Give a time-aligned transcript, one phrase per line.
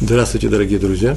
[0.00, 1.16] Здравствуйте, дорогие друзья!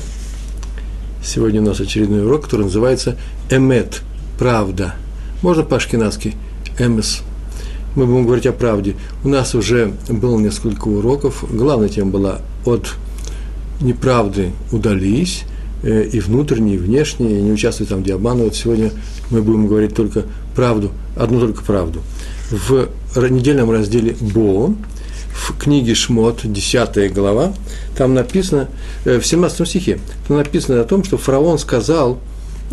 [1.24, 3.16] Сегодня у нас очередной урок, который называется
[3.52, 4.02] «Эмет»–
[4.40, 4.96] «Правда».
[5.44, 6.34] Можно по-ашкенадски
[6.80, 7.22] «Эмес».
[7.96, 8.96] Мы будем говорить о правде.
[9.24, 11.46] У нас уже было несколько уроков.
[11.48, 12.96] Главная тема была «От
[13.82, 15.44] неправды удались»,
[15.84, 18.56] э, и внутренние, и внешние, и не участвуй там, где обманывают.
[18.56, 18.90] Сегодня
[19.30, 20.24] мы будем говорить только
[20.56, 22.02] правду, одну только правду.
[22.50, 22.90] В
[23.30, 24.74] недельном разделе «Бо»
[25.34, 27.54] в книге Шмот, 10 глава,
[27.98, 28.70] там написано,
[29.06, 32.20] э, в 17 стихе, там написано о том, что фараон сказал,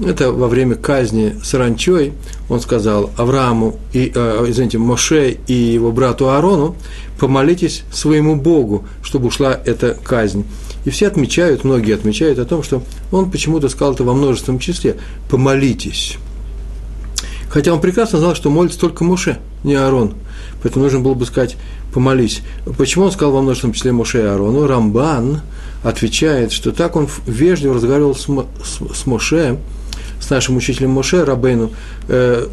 [0.05, 2.12] это во время казни саранчой,
[2.48, 6.77] он сказал Аврааму, и, э, извините, Моше и его брату Аарону,
[7.19, 10.45] помолитесь своему Богу, чтобы ушла эта казнь.
[10.84, 14.97] И все отмечают, многие отмечают о том, что он почему-то сказал это во множественном числе,
[15.29, 16.17] помолитесь.
[17.48, 20.15] Хотя он прекрасно знал, что молится только Моше, не Аарон.
[20.62, 21.56] Поэтому нужно было бы сказать
[21.98, 22.43] помолись.
[22.77, 24.69] Почему он сказал во множественном числе Моше и Аарону?
[24.69, 25.41] Рамбан
[25.83, 29.59] отвечает, что так он вежливо разговаривал с, с, с Моше,
[30.20, 31.73] с нашим учителем Моше Рабейну,
[32.06, 32.47] э,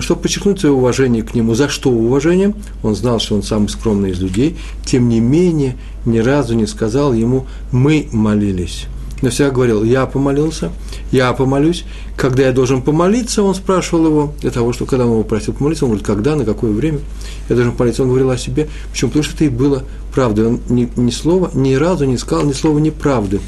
[0.00, 1.54] чтобы подчеркнуть свое уважение к нему.
[1.54, 2.52] За что уважение?
[2.82, 7.14] Он знал, что он самый скромный из людей, тем не менее ни разу не сказал
[7.14, 8.86] ему «мы молились»
[9.22, 10.70] но всегда говорил, я помолился,
[11.12, 11.84] я помолюсь.
[12.16, 15.84] Когда я должен помолиться, он спрашивал его, для того, что когда он его просил помолиться,
[15.84, 17.00] он говорит, когда, на какое время
[17.48, 18.02] я должен помолиться.
[18.02, 19.10] Он говорил о себе, почему?
[19.10, 20.46] Потому что это и было правдой.
[20.46, 23.40] Он ни, ни слова, ни разу не сказал ни слова неправды.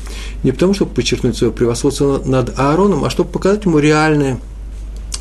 [0.43, 4.39] Не потому, чтобы подчеркнуть свое превосходство над Аароном, а чтобы показать ему реальное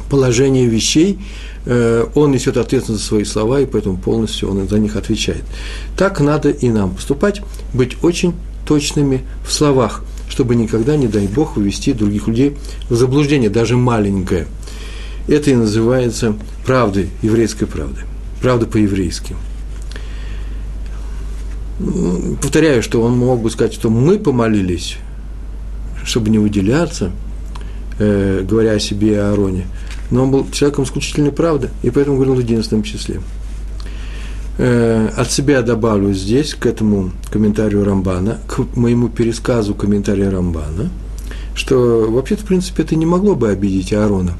[0.09, 1.19] положение вещей,
[1.65, 5.43] э, он несет ответственность за свои слова, и поэтому полностью он за них отвечает.
[5.95, 7.41] Так надо и нам поступать,
[7.73, 8.33] быть очень
[8.65, 12.55] точными в словах чтобы никогда, не дай Бог, ввести других людей
[12.89, 14.47] в заблуждение, даже маленькое.
[15.27, 18.03] Это и называется правдой, еврейской правдой.
[18.41, 19.35] Правда по-еврейски.
[22.41, 24.95] Повторяю, что он мог бы сказать, что мы помолились,
[26.05, 27.11] чтобы не выделяться,
[27.99, 29.67] э, говоря о себе и о Аароне,
[30.11, 33.19] но он был человеком исключительной правды, и поэтому говорил в единственном числе–
[34.61, 40.89] от себя добавлю здесь, к этому комментарию Рамбана, к моему пересказу комментария Рамбана,
[41.55, 44.37] что вообще в принципе, это не могло бы обидеть Аарона,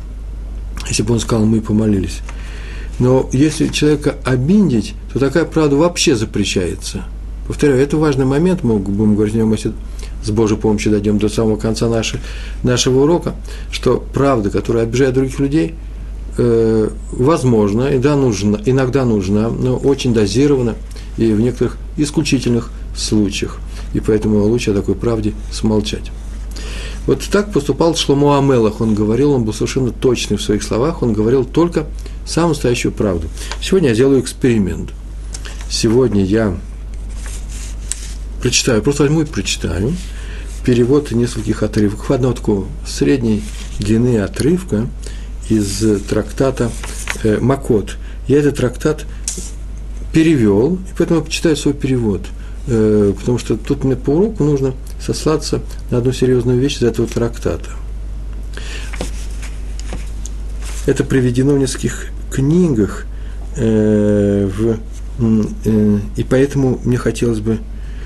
[0.88, 2.20] если бы он сказал, мы помолились.
[3.00, 7.04] Но если человека обидеть, то такая правда вообще запрещается.
[7.48, 9.74] Повторяю, это важный момент, мы будем говорить о нем, если
[10.24, 12.20] с Божьей помощью дойдем до самого конца нашей,
[12.62, 13.34] нашего урока,
[13.72, 15.74] что правда, которая обижает других людей–
[16.38, 20.76] э, возможно, иногда нужна, иногда нужна, но очень дозирована
[21.18, 23.60] и в некоторых исключительных случаях.
[23.94, 26.12] И поэтому лучше о такой правде смолчать.
[27.08, 28.80] Вот так поступал Шломо Амелах.
[28.80, 31.88] Он говорил, он был совершенно точный в своих словах, он говорил только
[32.26, 33.28] самую настоящую правду.
[33.62, 34.92] Сегодня я сделаю эксперимент.
[35.70, 36.56] Сегодня я
[38.42, 39.94] прочитаю, просто возьму и прочитаю
[40.66, 43.42] перевод нескольких отрывков, одного такого средней
[43.80, 44.88] длины отрывка–
[45.52, 46.72] из трактата
[47.24, 47.98] э, Макот.
[48.28, 49.06] Я этот трактат
[50.14, 52.22] перевел, и поэтому я почитаю свой перевод,
[52.68, 57.08] э, потому что тут мне по уроку нужно сослаться на одну серьезную вещь из этого
[57.08, 57.70] трактата.
[60.86, 63.06] Это приведено в нескольких книгах,
[63.58, 64.78] э, в,
[66.16, 67.60] и поэтому мне хотелось бы...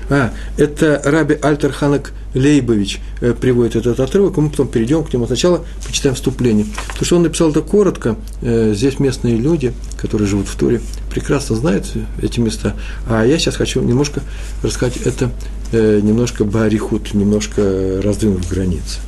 [0.08, 5.26] А, это Раби Альтер Ханак Лейбович э, приводит этот отрывок, мы потом перейдем к нему.
[5.26, 6.66] Сначала почитаем вступление.
[6.98, 10.80] То, что он написал это коротко, э, здесь местные люди, которые живут в Туре,
[11.10, 12.76] прекрасно знают эти места.
[13.08, 14.20] А я сейчас хочу немножко
[14.62, 15.30] рассказать это
[15.72, 19.00] э, немножко барихут, немножко раздвинув границы.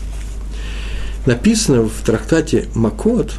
[1.26, 3.34] Написано в трактате Макот,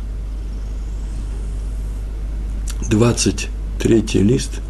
[2.89, 4.61] 23 лист,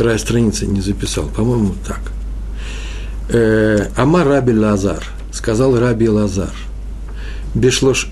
[0.00, 2.00] вторая страница не записал, по-моему, так–
[3.28, 6.54] э, Амар Раби Лазар, сказал Раби Лазар,
[7.54, 8.08] Бешлош,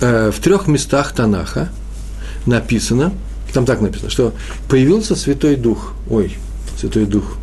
[0.00, 1.70] э, в трех местах Танаха
[2.46, 3.12] написано,
[3.52, 4.32] там так написано, что
[4.68, 6.36] появился Святой Дух, ой,
[6.78, 7.36] Святой Дух,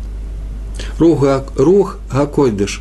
[0.98, 1.26] Рух,
[1.56, 2.80] Рух Гакойдыш,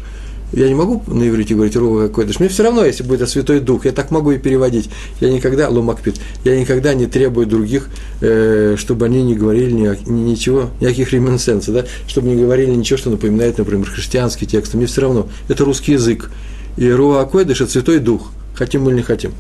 [0.53, 2.39] я не могу на иврите говорить Руха Койдыш.
[2.39, 4.89] Мне все равно, если будет это Святой Дух, я так могу и переводить.
[5.19, 7.89] Я никогда, Ломакпит, я никогда не требую других,
[8.19, 12.97] э, чтобы они не говорили ни, ни, ничего, никаких реминсенций, да, чтобы не говорили ничего,
[12.97, 14.73] что напоминает, например, христианский текст.
[14.73, 15.29] Мне все равно.
[15.47, 16.29] Это русский язык.
[16.77, 19.33] И Руха Койдыш– это Святой Дух, хотим мы или не хотим.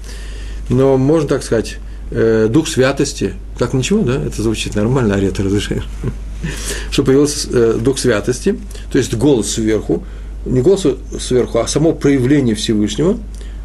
[0.69, 1.77] Но можно так сказать,
[2.11, 5.83] э, Дух Святости, так ничего, да, это звучит нормально, арета разрешает.
[6.91, 8.57] Что появился э, Дух Святости,
[8.91, 10.03] то есть голос сверху,
[10.45, 10.85] не голос
[11.19, 13.17] сверху, а само проявление Всевышнего,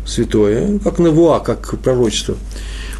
[0.06, 2.37] святое, как навуа, как пророчество.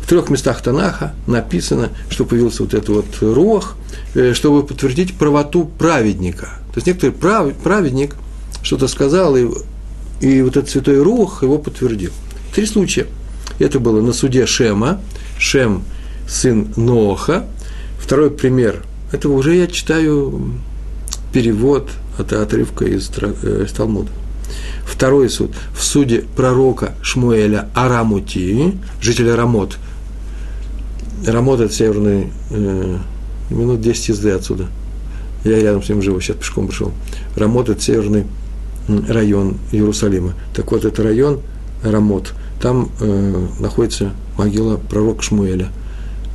[0.01, 3.77] В трех местах Танаха написано, что появился вот этот вот рух,
[4.15, 6.47] э, чтобы подтвердить правоту праведника.
[6.73, 8.15] То есть некоторый прав, праведник,
[8.63, 9.47] что-то сказал, и,
[10.21, 12.13] и вот этот святой Рух его подтвердил.
[12.55, 13.07] Три случая.
[13.59, 15.01] Это было на суде Шема,
[15.39, 15.83] Шем–
[16.29, 17.47] сын Ноха.
[17.99, 18.83] Второй пример.
[19.13, 20.53] Это уже я читаю
[21.33, 24.11] перевод от отрывка из, э, из Талмуда.
[24.85, 25.53] Второй суд.
[25.75, 29.79] В суде пророка Шмуэля Арамути, жителя Рамот.
[31.27, 32.99] Рамот– это северный, э,
[33.51, 34.67] минут 10 езды отсюда.
[35.45, 36.93] Я рядом с ним живу, сейчас пешком пришел.
[37.37, 38.27] Рамот– это северный
[38.89, 40.35] район Иерусалима.
[40.55, 41.41] Так вот, это район
[41.83, 42.35] Рамот.
[42.61, 45.69] Там э, находится могила пророка Шмуэля–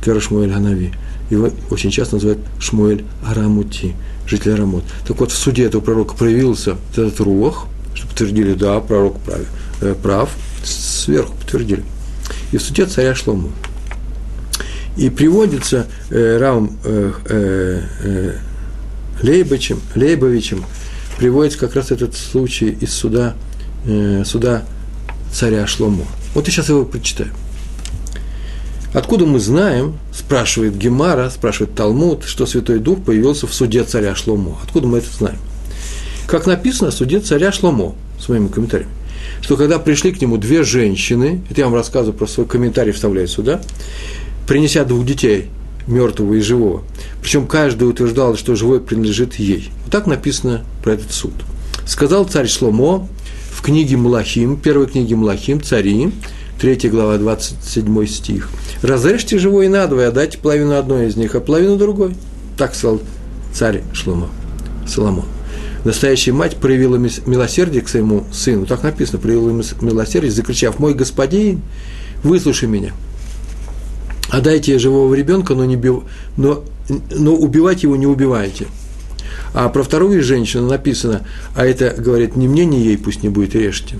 [0.02, 0.92] Кера Шмуэль Ханави.
[1.32, 3.96] Его очень часто называют Шмуэль Арамути,
[4.26, 4.84] житель Арамот.
[5.08, 9.40] Так вот, в суде этого пророка проявился этот рух, что подтвердили, да, пророк прав,
[9.80, 10.30] э, прав,
[10.62, 11.84] сверху подтвердили.
[12.52, 13.50] И в суде царя Шлому.
[14.98, 18.34] И приводится э, Равом э, э, э,
[19.22, 20.66] Лейбовичем, Лейбовичем,
[21.16, 23.32] приводится как раз этот случай из суда,
[23.86, 24.64] э, суда
[25.32, 26.06] царя Шлому.
[26.34, 27.30] Вот я сейчас его прочитаю.
[28.92, 34.58] Откуда мы знаем, спрашивает Гемара, спрашивает Талмуд, что Святой Дух появился в суде царя Шломо?
[34.62, 35.38] Откуда мы это знаем?
[36.26, 38.92] Как написано в суде царя Шломо, с моими комментариями,
[39.40, 43.28] что когда пришли к нему две женщины, это я вам рассказываю про свой комментарий, вставляю
[43.28, 43.62] сюда,
[44.46, 45.48] принеся двух детей,
[45.86, 46.82] мертвого и живого.
[47.22, 49.70] Причем каждый утверждал, что живой принадлежит ей.
[49.84, 51.32] Вот так написано про этот суд.
[51.86, 53.08] Сказал царь Шломо
[53.52, 56.12] в книге Млахим, первой книге Млахим, цари,
[56.62, 58.48] 3 глава, 27 стих.
[58.82, 62.14] «Разрежьте живое надвое, отдайте половину одной из них, а половину другой».
[62.56, 63.00] Так сказал
[63.52, 64.28] царь Шломо,
[64.86, 65.24] Соломон.
[65.84, 66.94] Настоящая мать проявила
[67.26, 71.62] милосердие к своему сыну, так написано, проявила милосердие, закричав, «Мой господин,
[72.22, 72.92] выслушай меня,
[74.30, 76.04] отдайте живого ребенка, но, не бив...
[76.36, 76.62] но,
[77.10, 78.68] но убивать его не убивайте».
[79.52, 81.26] А про вторую женщину написано,
[81.56, 83.96] а это, говорит, не мне, не ей пусть не будет, режьте.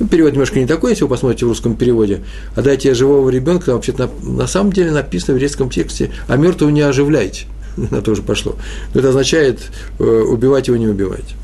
[0.00, 2.22] Ну, перевод немножко не такой, если вы посмотрите в русском переводе.
[2.56, 6.36] А дайте живого ребенка, там вообще-то на, на самом деле написано в еврейском тексте, а
[6.36, 7.46] мертвого не оживляйте.
[7.90, 8.56] На то же пошло.
[8.92, 9.60] Но это означает,
[9.98, 11.34] э, убивать его не убивать.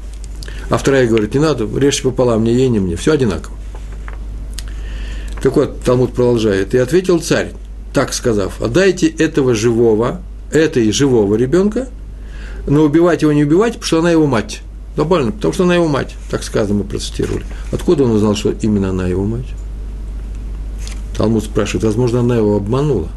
[0.69, 2.97] А вторая говорит, не надо, режьте пополам, не ей, не мне.
[2.97, 3.57] Все одинаково.
[5.43, 6.75] Так вот, Талмуд продолжает.
[6.75, 7.53] И ответил царь,
[7.93, 10.21] так сказав, отдайте этого живого,
[10.53, 11.89] этой живого ребенка,
[12.67, 14.63] но убивать его не убивать, потому что она его мать.
[15.01, 17.47] Глобально, потому что она его мать, так сказано, мы процитировали.
[17.73, 19.47] Откуда он узнал, что именно она его мать?
[21.17, 23.09] Талмуд спрашивает, возможно, она его обманула.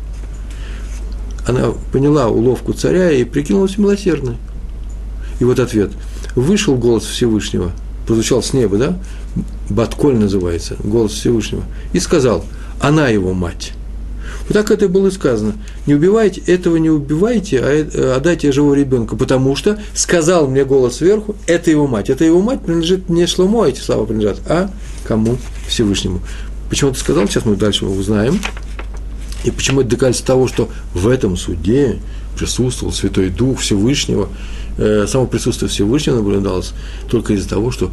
[1.45, 4.38] Она поняла уловку царя и прикинулась милосердной.
[5.41, 5.91] И вот ответ.
[6.35, 7.74] Вышел голос Всевышнего,
[8.07, 8.97] прозвучал с неба, да?
[9.69, 11.63] Батколь называется, голос Всевышнего.
[11.91, 12.45] И сказал,
[12.79, 13.74] она его мать.
[14.48, 15.54] Вот так это было сказано.
[15.88, 21.36] Не убивайте, этого не убивайте, а отдайте живого ребенка, потому что сказал мне голос сверху,
[21.48, 22.10] это его мать.
[22.10, 24.69] Это его мать принадлежит не Шломо, эти слова принадлежат, а
[25.06, 25.38] кому?
[25.68, 26.22] Всевышнему.
[26.69, 28.40] Почему ты сказал, сейчас мы дальше узнаем.
[29.44, 32.00] И почему это доказательство того, что в этом суде
[32.38, 34.30] присутствовал Святой Дух Всевышнего,
[34.78, 36.74] э, само присутствие Всевышнего наблюдалось
[37.10, 37.92] только из-за того, что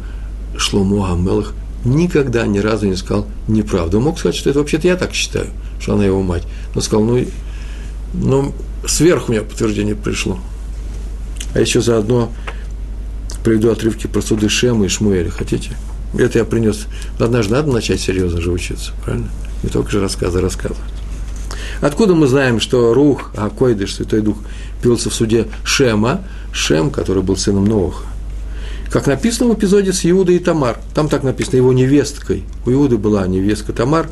[0.57, 1.53] Шломо Амелах
[1.85, 3.97] никогда ни разу не сказал неправду.
[3.97, 5.47] Он мог сказать, что это вообще-то я так считаю,
[5.79, 6.43] что она его мать.
[6.75, 7.25] Но сказал, ну,
[8.13, 8.53] ну
[8.85, 10.39] сверху у меня подтверждение пришло.
[11.53, 12.31] А еще заодно
[13.43, 15.31] приведу отрывки про суды Шема и Шмуэля.
[15.31, 15.71] Хотите?
[16.17, 16.87] Это я принес.
[17.19, 19.29] Однажды надо начать серьезно же учиться, правильно?
[19.63, 20.81] Не только же рассказы рассказывать.
[21.81, 24.37] Откуда мы знаем, что Рух, Акойдыш, Святой Дух,
[24.81, 26.21] пился в суде Шема,
[26.53, 27.95] Шем, который был сыном Нового,
[28.91, 30.77] как написано в эпизоде с Иудой и Тамар.
[30.93, 32.43] Там так написано, его невесткой.
[32.65, 34.09] У Иуды была невестка Тамар,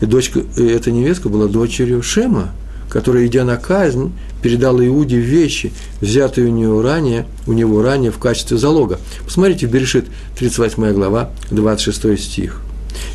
[0.00, 2.50] и дочка, и эта невестка была дочерью Шема,
[2.88, 8.18] которая, идя на казнь, передала Иуде вещи, взятые у него ранее, у него ранее в
[8.18, 9.00] качестве залога.
[9.24, 10.06] Посмотрите, Берешит,
[10.38, 12.62] 38 глава, 26 стих.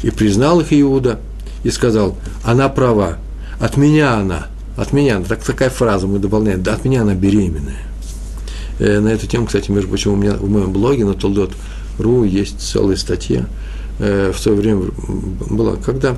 [0.03, 1.19] «И признал их Иуда,
[1.63, 3.17] и сказал, она права,
[3.59, 7.94] от меня она, от меня, так, такая фраза мы дополняем, да, от меня она беременная.
[8.79, 12.59] Э, на эту тему, кстати, между прочим, у меня в моем блоге на Толдот.ру есть
[12.59, 13.45] целая статья.
[13.99, 14.83] Э, в свое время
[15.49, 16.17] была, когда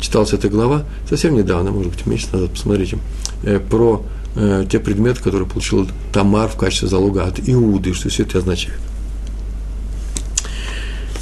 [0.00, 2.98] читалась эта глава, совсем недавно, может быть, месяц назад, посмотрите,
[3.42, 4.02] э, про
[4.70, 8.78] те предметы, которые получил Тамар в качестве залога от Иуды, что все это означает.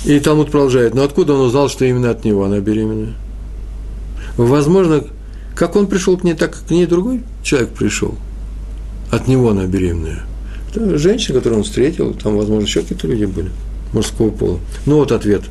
[0.04, 3.14] И Талмуд продолжает, но откуда он узнал, что именно от него она беременная?
[4.36, 5.04] Возможно,
[5.54, 8.16] как он пришел к ней, так к ней другой человек пришел.
[9.12, 10.24] От него она беременная–
[10.76, 13.50] это женщина, которую он встретил, там, возможно, еще какие-то люди были
[13.92, 14.60] мужского пола.
[14.86, 15.42] Ну вот ответ.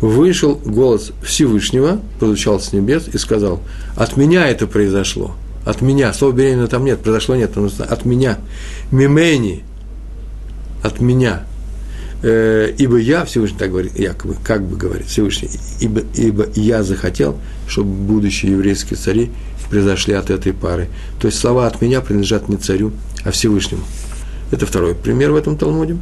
[0.00, 3.60] Вышел голос Всевышнего, прозвучал с небес и сказал,
[3.96, 8.38] от меня это произошло, от меня, слова беременна там нет, произошло нет, от меня,
[8.90, 9.62] мимени,
[10.82, 11.44] от меня,
[12.22, 17.36] э, ибо я, Всевышний так говорит, якобы, как бы говорит Всевышний, ибо, ибо я захотел,
[17.68, 19.30] чтобы будущие еврейские цари
[19.70, 20.88] произошли от этой пары.
[21.20, 22.92] То есть слова от меня принадлежат не царю,
[23.24, 23.82] а Всевышнему.
[24.52, 25.96] Это второй пример в этом Талмуде.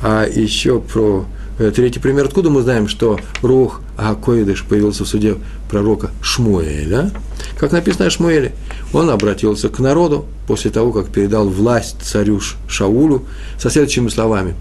[0.00, 1.26] А еще про
[1.58, 2.26] э, третий пример.
[2.26, 5.34] Откуда мы знаем, что Рух Акоидыш появился в суде
[5.68, 7.10] пророка Шмуэля?
[7.58, 8.52] Как написано о Шмуэле,
[8.92, 13.24] он обратился к народу после того, как передал власть царю Шаулю
[13.58, 14.54] со следующими словами.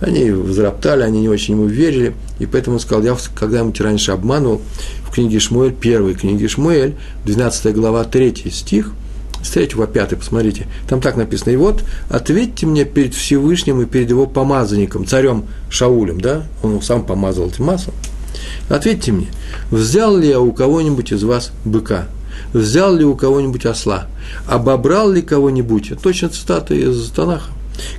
[0.00, 4.62] Они взроптали, они не очень ему верили, и поэтому он сказал, я когда-нибудь раньше обманул,
[5.06, 6.94] в книге Шмуэль, первой книге Шмуэль,
[7.26, 8.92] 12 глава, 3 стих–
[9.46, 13.86] с 3 по 5, посмотрите, там так написано, и вот ответьте мне перед Всевышним и
[13.86, 17.94] перед его помазанником, царем Шаулем, да, он сам помазал этим маслом,
[18.68, 19.28] ответьте мне,
[19.70, 22.08] взял ли я у кого-нибудь из вас быка,
[22.52, 24.06] взял ли у кого-нибудь осла,
[24.46, 27.50] обобрал ли кого-нибудь, точно цитата из Танаха,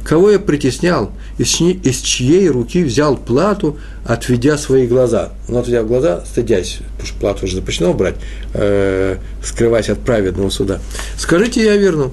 [0.04, 5.34] Кого я притеснял, из, чьей, из чьей руки взял плату, отведя свои глаза.
[5.48, 8.16] Ну, отведя глаза, стыдясь, потому что плату уже запрещено брать,
[8.54, 10.80] э, скрываясь от праведного суда.
[11.18, 12.12] Скажите, я верну.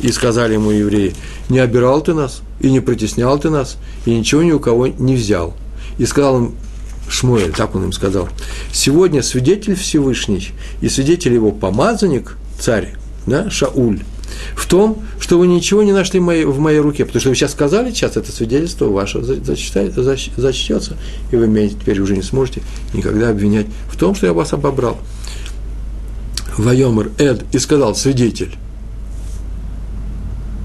[0.00, 1.14] И сказали ему евреи,
[1.48, 3.76] не обирал ты нас, и не притеснял ты нас,
[4.06, 5.54] и ничего ни у кого не взял.
[5.98, 6.54] И сказал им
[7.08, 8.28] Шмуэль, так он им сказал,
[8.72, 12.94] сегодня свидетель Всевышний и свидетель его помазанник, царь,
[13.26, 14.00] да, Шауль,
[14.54, 17.34] в том, что вы ничего не нашли в моей, в моей руке, потому что вы
[17.34, 20.96] сейчас сказали, сейчас это свидетельство ваше зачтется,
[21.30, 22.62] и вы меня теперь уже не сможете
[22.94, 24.98] никогда обвинять в том, что я вас обобрал.
[26.56, 28.54] Вайомер Эд и сказал свидетель.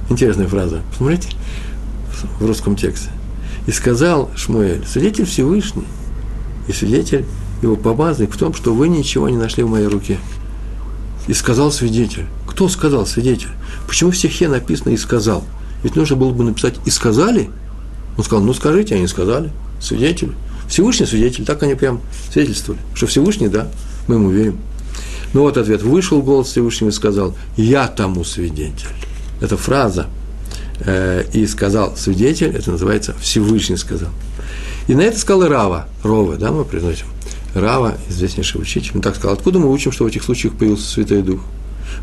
[0.09, 0.81] Интересная фраза.
[0.91, 1.29] Посмотрите
[2.39, 3.09] в русском тексте.
[3.67, 5.85] И сказал Шмуэль, свидетель Всевышний,
[6.67, 7.25] и свидетель
[7.61, 10.19] его помазанник в том, что вы ничего не нашли в моей руке.
[11.27, 12.25] И сказал свидетель.
[12.55, 13.49] Кто сказал свидетель?
[13.85, 15.43] Почему в стихе написано «и сказал»?
[15.83, 17.49] Ведь нужно было бы написать «и сказали».
[18.17, 19.51] Он сказал, ну скажите, они сказали.
[19.81, 20.31] Свидетель.
[20.69, 21.99] Всевышний свидетель, так они прям
[22.31, 22.81] свидетельствовали.
[22.93, 23.67] Что Всевышний, да,
[24.07, 24.57] мы ему верим.
[25.33, 25.81] Ну вот ответ.
[25.81, 28.87] Вышел голос Всевышнего и сказал, я тому свидетель.
[29.41, 30.07] Это фраза.
[30.79, 34.11] Э, и сказал свидетель, это называется Всевышний сказал.
[34.87, 37.07] И на это сказал Рава, Рова, да, мы произносим.
[37.53, 41.21] Рава, известнейший учитель, он так сказал, откуда мы учим, что в этих случаях появился Святой
[41.21, 41.41] Дух?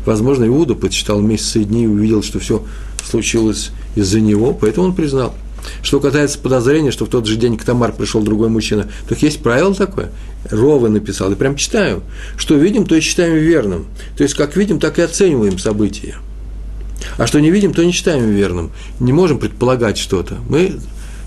[0.05, 2.63] Возможно, Иуда подсчитал месяцы и дни и увидел, что все
[3.03, 5.33] случилось из-за него, поэтому он признал.
[5.81, 9.41] Что касается подозрения, что в тот же день к Тамар пришел другой мужчина, так есть
[9.41, 10.11] правило такое.
[10.49, 12.03] Рова написал, и прям читаю.
[12.37, 13.85] Что видим, то и считаем верным.
[14.17, 16.17] То есть, как видим, так и оцениваем события.
[17.17, 18.71] А что не видим, то не считаем верным.
[18.99, 20.37] Не можем предполагать что-то.
[20.49, 20.79] Мы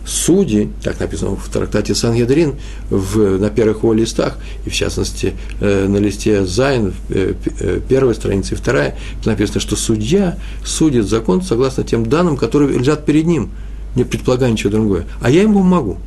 [0.07, 2.55] судьи, так написано в трактате Сан-Ядрин,
[2.91, 8.55] на первых его листах, и в частности э, на листе Зайн, э, э, первая страница
[8.55, 13.51] и вторая, написано, что судья судит закон согласно тем данным, которые лежат перед ним,
[13.97, 15.07] не предполагая ничего другое.
[15.21, 15.99] А я ему могу.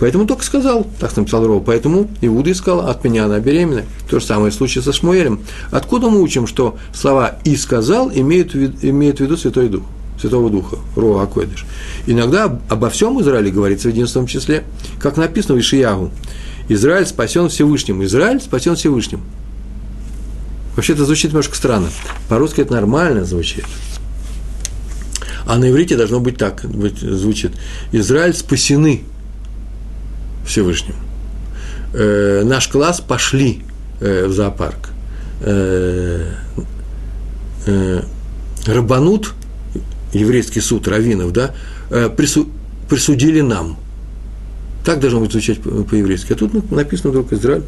[0.00, 3.82] Поэтому только сказал, так написал Рова, поэтому Иуда искал, от меня она беременна.
[4.08, 5.40] То же самое случай со Шмуэлем.
[5.70, 9.82] Откуда мы учим, что слова «и сказал» имеют, имеют в виду Святой Дух?
[10.20, 11.64] Святого Духа, Роа Акойдыш.
[12.06, 14.64] Иногда обо всем Израиле говорится в единственном числе,
[15.00, 16.10] как написано в Ишиягу.
[16.68, 18.04] Израиль спасен Всевышним.
[18.04, 19.22] Израиль спасен Всевышним.
[20.76, 21.88] Вообще это звучит немножко странно.
[22.28, 23.64] По-русски это нормально звучит.
[25.46, 27.52] А на иврите должно быть так, звучит.
[27.90, 29.02] Израиль спасены
[30.46, 30.94] Всевышним.
[31.94, 33.62] Э, наш класс пошли
[34.00, 34.90] э, в зоопарк.
[35.40, 36.34] Э,
[37.66, 38.02] э,
[38.66, 39.32] Рабанут
[40.12, 41.54] еврейский суд раввинов, да,
[41.90, 42.48] э, прису,
[42.88, 43.76] присудили нам.
[44.84, 46.32] Так должно быть звучать по-еврейски.
[46.32, 47.62] А тут написано вдруг Израиль.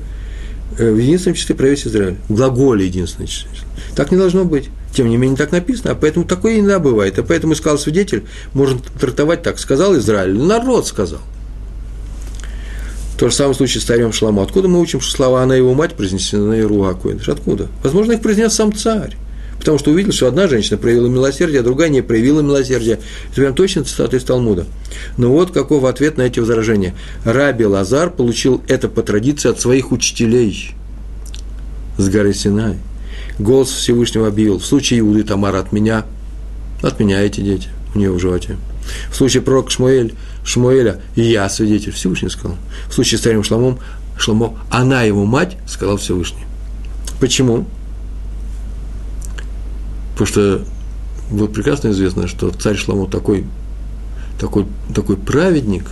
[0.78, 2.16] Э, в единственном числе про весь Израиль.
[2.28, 3.48] В глаголе единственное число.
[3.94, 4.70] Так не должно быть.
[4.94, 7.18] Тем не менее, так написано, а поэтому такое иногда бывает.
[7.18, 9.58] А поэтому сказал свидетель, можно трактовать так.
[9.58, 11.20] Сказал Израиль, народ сказал.
[13.18, 14.40] То же самое случай с царем Шламу.
[14.40, 17.68] Откуда мы учим, что слова «она его мать» произнесены на Ируа Откуда?
[17.82, 19.16] Возможно, их произнес сам царь
[19.60, 22.98] потому что увидел, что одна женщина проявила милосердие, а другая не проявила милосердия.
[23.26, 24.66] Это прям точно цитата из Талмуда.
[25.18, 26.94] Но вот каков ответ на эти возражения.
[27.24, 30.72] Раби Лазар получил это по традиции от своих учителей
[31.98, 32.78] с горы Синай.
[33.38, 36.04] Голос Всевышнего объявил, в случае Иуды Тамара от меня,
[36.82, 38.56] от меня эти дети, у нее в животе.
[39.10, 42.56] В случае пророка Шмуэль, Шмуэля, я свидетель, Всевышний сказал.
[42.88, 43.78] В случае с царем Шламом,
[44.18, 46.44] Шламо, она его мать, сказал Всевышний.
[47.20, 47.66] Почему?
[50.20, 50.64] Потому что
[51.30, 53.46] вы прекрасно известно, что царь Шламо такой,
[54.38, 55.84] такой, такой праведник,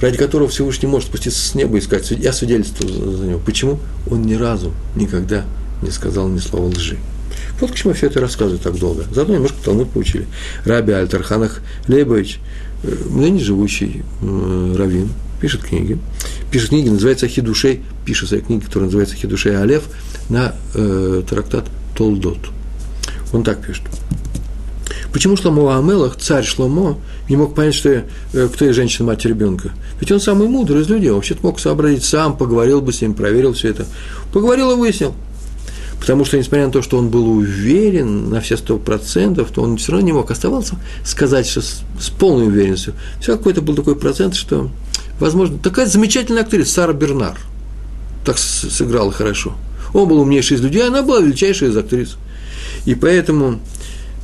[0.00, 3.38] ради которого Всевышний может спуститься с неба и сказать, я свидетельствую за него.
[3.38, 3.78] Почему?
[4.10, 5.44] Он ни разу, никогда
[5.82, 6.98] не сказал ни слова лжи.
[7.60, 9.04] Вот к чему все это рассказываю так долго.
[9.12, 10.26] Заодно немножко Талмуд поучили.
[10.64, 12.40] Раби Альтарханах Лейбович
[12.82, 15.10] э, ныне живущий э, раввин,
[15.40, 15.96] пишет книги,
[16.50, 19.84] пишет книги, называется «Хидушей», пишет свои книги, которая называется «Хидушей Алев»,
[20.28, 21.64] на э, трактат
[21.98, 22.38] Толдот.
[23.32, 23.82] Он так пишет.
[25.12, 26.96] Почему Шломо Амелах, царь Шломо,
[27.28, 29.72] не мог понять, что, э, кто есть женщина, мать ребенка?
[30.00, 33.14] Ведь он самый мудрый из людей, он вообще-то мог сообразить сам, поговорил бы с ним,
[33.14, 33.84] проверил все это.
[34.32, 35.12] Поговорил и выяснил.
[35.98, 39.76] Потому что, несмотря на то, что он был уверен на все сто процентов, то он
[39.76, 42.94] все равно не мог оставаться, сказать что с, с полной уверенностью.
[43.20, 44.70] Все какой-то был такой процент, что,
[45.18, 47.36] возможно, такая замечательная актриса Сара Бернар
[48.24, 49.54] так сыграла хорошо.
[49.94, 52.16] Он был умнейший из людей, она была величайшая из актрис.
[52.84, 53.60] И поэтому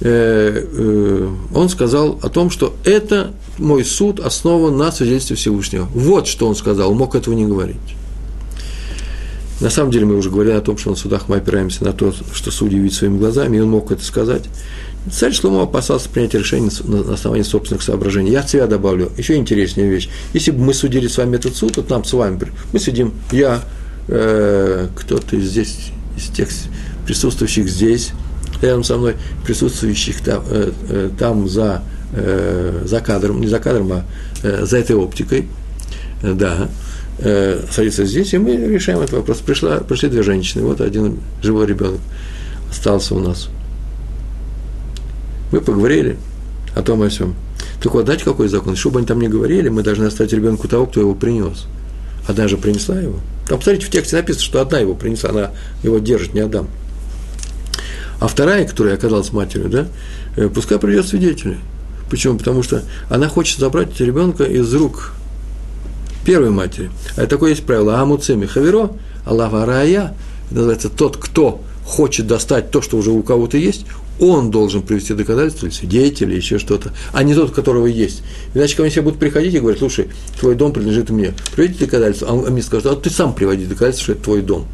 [0.01, 5.89] э, э, он сказал о том, что это мой суд основан на свидетельстве Всевышнего.
[5.95, 7.77] Вот что он сказал, мог этого не говорить.
[9.61, 12.13] На самом деле мы уже говорили о том, что на судах мы опираемся на то,
[12.33, 14.45] что судьи видят своими глазами, и он мог это сказать.
[15.13, 18.33] Царь Шломо опасался принять решение на основании собственных соображений.
[18.33, 20.09] Я от себя добавлю еще интереснее вещь.
[20.33, 22.39] Если бы мы судили с вами этот суд, вот нам с вами,
[22.73, 23.63] мы сидим, я,
[24.09, 26.49] э, кто-то здесь, из тех
[27.07, 28.13] присутствующих здесь,
[28.63, 31.83] рядом со мной, присутствующих там, э, э, там за,
[32.13, 34.05] э, за кадром, не за кадром, а
[34.43, 35.49] э, за этой оптикой,
[36.23, 36.69] э, да,
[37.19, 39.39] э, садится здесь, и мы решаем этот вопрос.
[39.39, 42.01] Пришла, пришли две женщины, вот один живой ребенок
[42.71, 43.49] остался у нас.
[45.53, 46.17] Мы поговорили
[46.75, 47.35] о том о всем.
[47.83, 48.77] Так вот, дать какой закон?
[48.77, 51.67] Что бы они там ни говорили, мы должны оставить ребенку того, кто его принес.
[52.27, 53.21] Одна же принесла его.
[53.49, 55.51] Там, посмотрите, в тексте написано, что одна его принесла, она
[55.83, 56.69] его держит, не отдам.
[58.21, 59.87] А вторая, которая оказалась матерью, да,
[60.37, 61.59] э, пускай придет свидетель.
[62.09, 62.39] Почему?
[62.39, 65.13] Потому что она хочет забрать ребенка из рук
[66.25, 66.91] первой матери.
[67.17, 68.01] А такое есть правило.
[68.01, 68.93] Амуцеми хаверо,
[69.27, 70.15] Аллаха рая,
[70.51, 73.85] называется тот, кто хочет достать то, что уже у кого-то есть,
[74.21, 78.23] он должен привести доказательства, или свидетеля, или еще что-то, а не тот, у которого есть.
[78.55, 82.29] Иначе ко мне все будут приходить и говорить, слушай, твой дом принадлежит мне, приведи доказательства,
[82.31, 84.67] а мне скажут, а ты сам приводи доказательства, что это твой дом.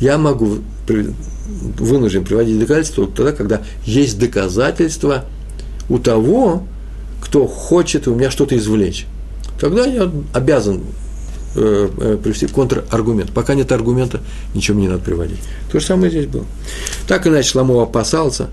[0.00, 0.58] Я могу
[1.78, 5.24] вынужден приводить доказательства тогда, когда есть доказательства
[5.88, 6.62] у того,
[7.20, 9.06] кто хочет у меня что-то извлечь
[9.58, 10.82] тогда я обязан
[11.54, 13.32] э, э, привести контраргумент.
[13.32, 14.20] Пока нет аргумента,
[14.54, 15.38] ничего не надо приводить.
[15.70, 16.44] То же самое здесь было.
[17.06, 18.48] Так иначе Ламо опасался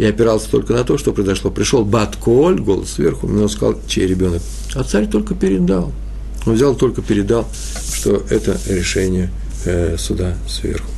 [0.00, 1.50] и опирался только на то, что произошло.
[1.50, 4.40] Пришел Батколь, голос сверху, и он сказал, чей ребенок.
[4.74, 5.92] А царь только передал.
[6.46, 7.46] Он взял, только передал,
[7.92, 9.30] что это решение
[9.66, 10.88] э, суда сверху.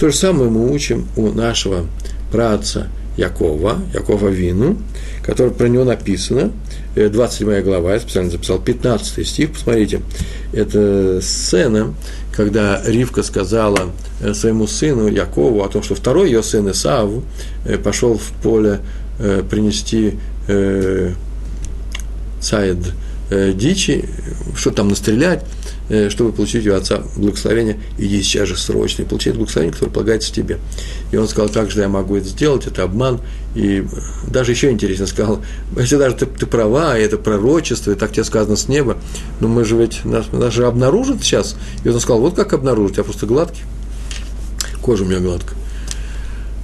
[0.00, 1.84] То же самое мы учим у нашего
[2.32, 4.76] праца Якова, Якова Вину,
[5.22, 6.50] который про него написано,
[6.96, 10.00] 27 э, глава, я специально записал, 15 стих, посмотрите,
[10.52, 11.94] это сцена,
[12.32, 17.10] когда Ривка сказала э, своему сыну Якову о том, что второй ее сын Исав
[17.64, 18.80] э, пошел в поле
[19.48, 20.14] принести
[22.40, 22.78] цаид
[23.30, 24.08] дичи,
[24.56, 25.44] что там настрелять,
[26.08, 30.58] чтобы получить у отца благословение, иди сейчас же срочно и получай благословение, которое полагается тебе.
[31.12, 33.20] И он сказал, как же я могу это сделать, это обман.
[33.54, 33.86] И
[34.26, 35.42] даже еще интересно сказал,
[35.76, 38.96] если даже ты, ты права, и это пророчество, и так тебе сказано с неба,
[39.40, 41.56] но мы же ведь, нас, нас же обнаружат сейчас.
[41.84, 43.62] И он сказал, вот как обнаружить, я просто гладкий,
[44.80, 45.58] кожа у меня гладкая.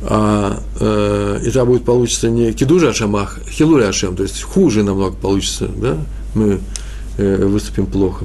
[0.02, 5.14] А, э, и там будет получиться не кидужа ашамах, хилури ашем, то есть хуже намного
[5.14, 5.98] получится, да,
[6.34, 6.60] мы
[7.18, 8.24] э, выступим плохо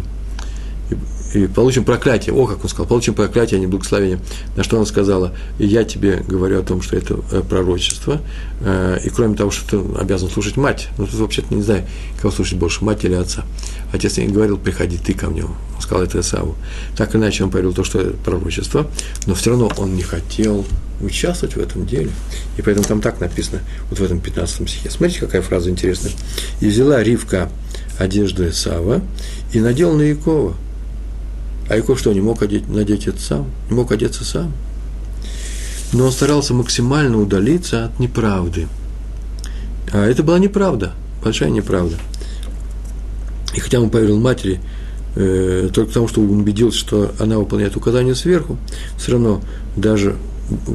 [1.35, 2.33] и получим проклятие.
[2.33, 4.19] О, как он сказал, получим проклятие, а не благословение.
[4.55, 8.21] На что она сказала, я тебе говорю о том, что это э, пророчество,
[8.61, 11.83] э, и кроме того, что ты обязан слушать мать, ну, тут вообще-то не знаю,
[12.21, 13.43] кого слушать больше, мать или отца.
[13.91, 16.55] Отец не говорил, приходи ты ко мне, он сказал это Исаву.
[16.95, 18.87] Так иначе он поверил то, что это пророчество,
[19.27, 20.65] но все равно он не хотел
[21.01, 22.11] участвовать в этом деле.
[22.57, 24.89] И поэтому там так написано, вот в этом 15 стихе.
[24.89, 26.13] Смотрите, какая фраза интересная.
[26.61, 27.49] «И взяла Ривка
[27.99, 29.01] одежду Исава
[29.53, 30.55] и надел на Якова,
[31.67, 33.47] а Яков что, не мог одеть, надеть это сам?
[33.69, 34.51] Не мог одеться сам?
[35.93, 38.67] Но он старался максимально удалиться от неправды.
[39.91, 41.97] А это была неправда, большая неправда.
[43.55, 44.59] И хотя он поверил матери,
[45.15, 48.57] э, только потому, что он убедился, что она выполняет указания сверху,
[48.97, 49.41] все равно
[49.75, 50.15] даже,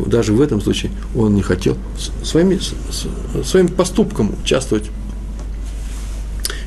[0.07, 1.76] даже в этом случае он не хотел
[2.24, 2.59] своими,
[3.44, 4.90] своим поступком участвовать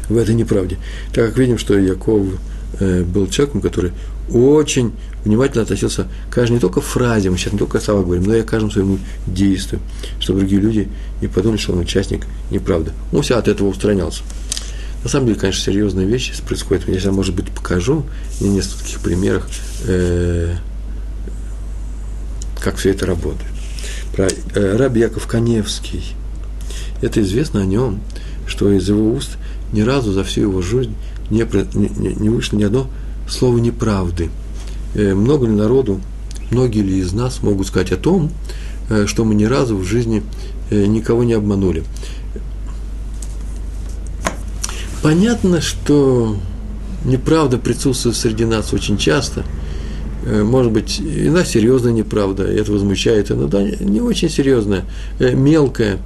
[0.07, 0.77] в этой неправде.
[1.13, 2.27] Так как видим, что Яков
[2.79, 3.91] э, был человеком, который
[4.29, 4.93] очень
[5.25, 8.41] внимательно относился к каждой не только фразе, мы сейчас не только слова говорим, но и
[8.41, 9.81] к каждому своему действию,
[10.19, 10.89] чтобы другие люди
[11.21, 12.91] не подумали, что он участник неправды.
[13.11, 14.23] Он все от этого устранялся.
[15.03, 16.87] На самом деле, конечно, серьезные вещи происходят.
[16.87, 18.05] Я сейчас, может быть, покажу
[18.39, 19.49] на нескольких примерах,
[19.85, 20.55] э,
[22.61, 23.51] как все это работает.
[24.15, 26.15] Про э, Раби Яков Каневский.
[27.01, 27.99] Это известно о нем,
[28.47, 29.31] что из его уст
[29.73, 30.95] ни разу за всю его жизнь
[31.29, 32.89] не, не, не вышло ни одно
[33.27, 34.29] слово неправды.
[34.95, 35.99] Э, много ли народу,
[36.51, 38.31] многие ли из нас могут сказать о том,
[38.89, 40.23] э, что мы ни разу в жизни
[40.69, 41.83] э, никого не обманули.
[45.01, 46.37] Понятно, что
[47.03, 49.43] неправда присутствует среди нас очень часто.
[50.25, 54.85] Может быть, иногда серьезная неправда, это возмущает, иногда не очень серьезная,
[55.19, 55.99] мелкая,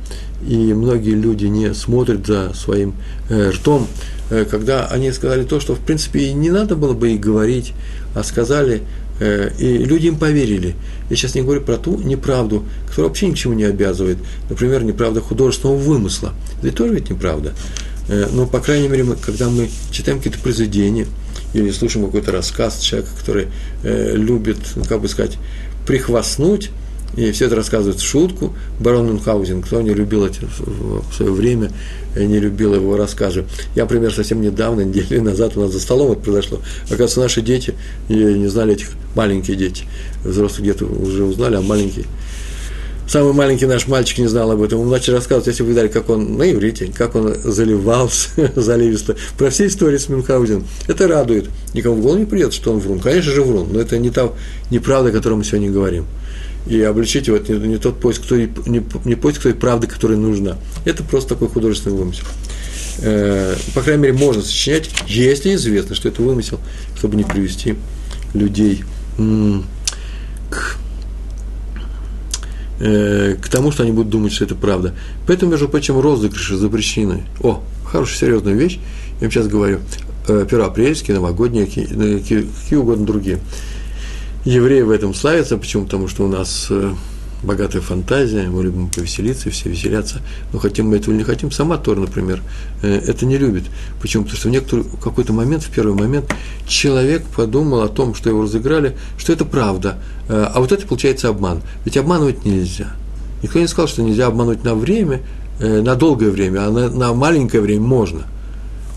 [0.43, 2.95] и многие люди не смотрят за своим
[3.29, 3.85] ртом,
[4.29, 7.73] когда они сказали то, что, в принципе, и не надо было бы и говорить,
[8.13, 8.83] а сказали,
[9.19, 10.75] э, и люди им поверили.
[11.09, 14.17] Я сейчас не говорю про ту неправду, которая вообще ни к чему не обязывает.
[14.49, 16.33] Например, неправда художественного вымысла.
[16.61, 17.53] Это тоже ведь неправда.
[18.09, 21.07] Э, но, по крайней мере, мы, когда мы читаем какие-то произведения
[21.53, 23.47] или слушаем какой-то рассказ человека, который
[23.83, 25.37] э, любит, ну, как бы сказать,
[25.85, 26.71] прихвастнуть,
[27.15, 28.53] и все это рассказывают в шутку.
[28.79, 31.71] Барон Мюнхгаузен, кто не любил эти в свое время,
[32.15, 33.45] э, не любил его рассказы.
[33.75, 36.59] Я, например, совсем недавно, недели назад у нас за столом это произошло.
[36.85, 37.73] Оказывается, наши дети
[38.09, 39.85] не знали этих маленькие дети.
[40.23, 42.05] Взрослые где-то уже узнали, а маленькие
[43.07, 44.81] Самый маленький наш мальчик не знал об этом.
[44.81, 49.49] Он начал рассказывать, если вы видали, как он на иврите, как он заливался заливисто, про
[49.49, 50.67] все истории с Мюнхгаузеном.
[50.87, 51.49] Это радует.
[51.73, 52.99] Никому в голову не придет, что он врун.
[52.99, 54.29] Конечно же, врун, но это не та
[54.69, 56.05] неправда, о которой мы сегодня говорим
[56.69, 60.17] и обличить его, это не, не тот поиск той, не, не поиск той правды, которая
[60.17, 60.57] нужна.
[60.85, 62.25] Это просто такой художественный вымысел.
[62.99, 66.59] Э, по крайней мере, можно сочинять, если известно, что это вымысел,
[66.97, 67.75] чтобы не привести
[68.33, 68.83] людей
[69.17, 70.77] к,
[72.79, 74.93] э, к тому, что они будут думать, что это правда.
[75.27, 77.23] Поэтому, между прочим, розыгрыши запрещены.
[77.41, 78.79] О, хорошая, серьезная вещь,
[79.19, 79.79] я вам сейчас говорю.
[80.27, 83.39] Э, первоапрельские, новогодние, какие, какие угодно другие
[84.47, 85.57] евреи в этом славятся.
[85.57, 85.83] Почему?
[85.85, 86.93] Потому что у нас э,
[87.43, 90.21] богатая фантазия, мы любим повеселиться, все веселятся,
[90.53, 92.41] но хотим мы этого или не хотим, сама Тор, например,
[92.81, 93.63] э, это не любит.
[94.01, 94.23] Почему?
[94.23, 96.33] Потому что в некоторый какой-то момент, в первый момент,
[96.65, 99.97] человек подумал о том, что его разыграли, что это правда,
[100.29, 101.61] э, а вот это получается обман.
[101.83, 102.93] Ведь обманывать нельзя.
[103.43, 105.21] Никто не сказал, что нельзя обмануть на время,
[105.59, 108.23] на долгое время, а на, на маленькое время можно.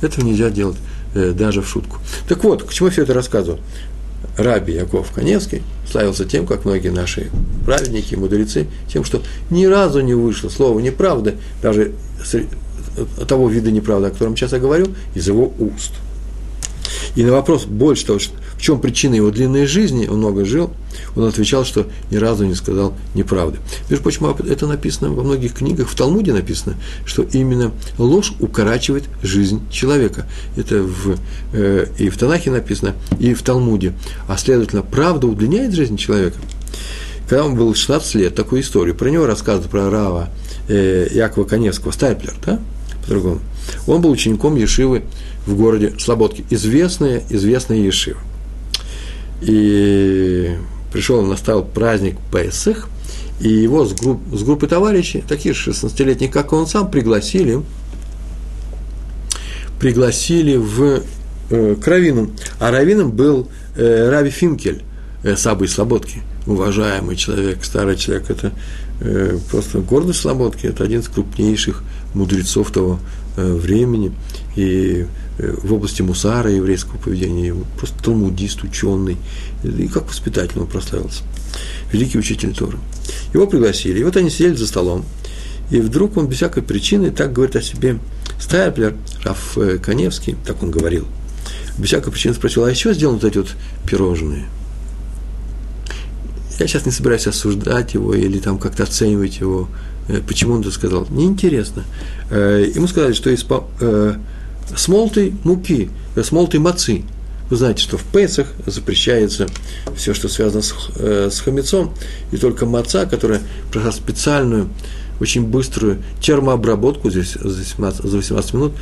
[0.00, 0.76] Этого нельзя делать
[1.14, 1.98] даже в шутку.
[2.26, 3.60] Так вот, к чему я все это рассказываю?
[4.42, 7.30] Раби Яков Каневский славился тем, как многие наши
[7.64, 11.92] праведники, мудрецы, тем, что ни разу не вышло слово неправды, даже
[13.28, 15.92] того вида неправды, о котором сейчас я говорю, из его уст.
[17.16, 18.18] И на вопрос больше того,
[18.56, 20.70] в чем причина его длинной жизни, он много жил,
[21.16, 23.58] он отвечал, что ни разу не сказал неправды.
[23.88, 29.60] Между прочим, это написано во многих книгах, в Талмуде написано, что именно ложь укорачивает жизнь
[29.70, 30.26] человека.
[30.56, 31.16] Это в,
[31.52, 33.94] э, и в Танахе написано, и в Талмуде.
[34.28, 36.38] А следовательно, правда удлиняет жизнь человека.
[37.28, 40.28] Когда он был 16 лет, такую историю, про него рассказывают про Рава
[40.68, 42.60] э, Якова Коневского, Стайплер, да,
[43.02, 43.40] по-другому.
[43.86, 45.02] Он был учеником Ешивы
[45.50, 46.44] в городе Слободке.
[46.50, 48.18] Известная, известная Ешива.
[49.42, 50.56] И
[50.92, 52.88] пришел, настал праздник Песах,
[53.40, 57.62] и его с, групп, с группой товарищей, таких 16-летних, как он сам, пригласили,
[59.78, 61.02] пригласили в
[61.50, 62.32] э, к Равину.
[62.58, 64.82] А Равином был э, Рави Финкель,
[65.22, 68.52] э, Сабы Слободки, уважаемый человек, старый человек, это
[69.00, 71.82] э, просто гордость Слободки, это один из крупнейших
[72.12, 72.98] мудрецов того
[73.36, 74.12] э, времени,
[74.54, 75.06] и
[75.40, 79.16] в области мусара еврейского поведения, просто талмудист, ученый,
[79.64, 81.22] и как воспитатель он прославился.
[81.92, 82.78] Великий учитель Торы.
[83.32, 85.04] Его пригласили, и вот они сидели за столом,
[85.70, 87.98] и вдруг он без всякой причины так говорит о себе.
[88.38, 91.06] Стайплер, Раф э, Коневский, так он говорил,
[91.78, 93.54] без всякой причины спросил, а еще сделаны вот эти вот
[93.88, 94.46] пирожные?
[96.58, 99.68] Я сейчас не собираюсь осуждать его или там как-то оценивать его,
[100.08, 101.06] э, почему он это сказал.
[101.10, 101.84] Неинтересно.
[102.30, 103.44] Ему сказали, что из
[104.76, 107.02] с молотой муки, э, с молотой мацы.
[107.48, 109.48] Вы знаете, что в Песах запрещается
[109.96, 111.92] все, что связано с, э, с хамецом,
[112.30, 113.40] и только маца, которая
[113.72, 114.68] прошла специальную,
[115.20, 118.72] очень быструю термообработку здесь за 18, за 18 минут,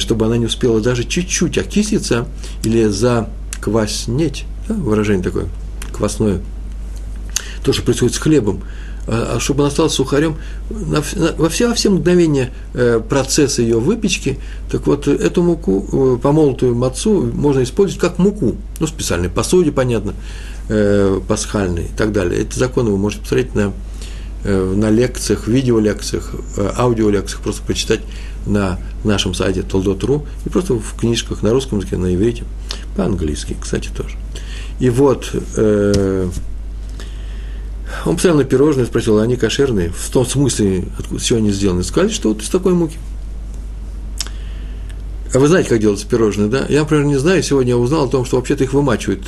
[0.00, 2.26] чтобы она не успела даже чуть-чуть окислиться
[2.64, 5.46] или закваснеть, да, выражение такое,
[5.92, 6.40] квасное,
[7.62, 8.64] то, что происходит с хлебом,
[9.06, 10.36] а, а чтобы он остался сухарем
[10.70, 14.38] на, на, во все, во все мгновения э, процесса ее выпечки,
[14.70, 19.72] так вот эту муку, э, помолотую мацу, можно использовать как муку, ну, в специальной посуде,
[19.72, 20.14] понятно,
[20.68, 22.42] э, пасхальной и так далее.
[22.42, 23.72] Эти законы вы можете посмотреть на,
[24.44, 28.00] э, на лекциях, видеолекциях, э, аудиолекциях, просто прочитать
[28.46, 32.44] на нашем сайте Толдот.ру и просто в книжках на русском языке, на иврите,
[32.96, 34.16] по-английски, кстати, тоже.
[34.78, 36.28] И вот э,
[38.04, 39.90] он посмотрел на пирожные, спросил, а они кошерные?
[39.90, 41.82] В том смысле, откуда, с чего они сделаны?
[41.82, 42.96] Сказали, что вот из такой муки.
[45.34, 46.66] А вы знаете, как делается пирожное, да?
[46.68, 49.22] Я, например, не знаю, сегодня я узнал о том, что вообще-то их вымачивают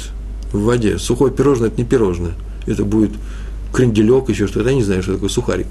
[0.52, 0.98] в воде.
[0.98, 2.32] Сухое пирожное– это не пирожное.
[2.66, 3.12] Это будет
[3.72, 4.68] кренделек, еще что-то.
[4.68, 5.68] Я не знаю, что такое сухарик.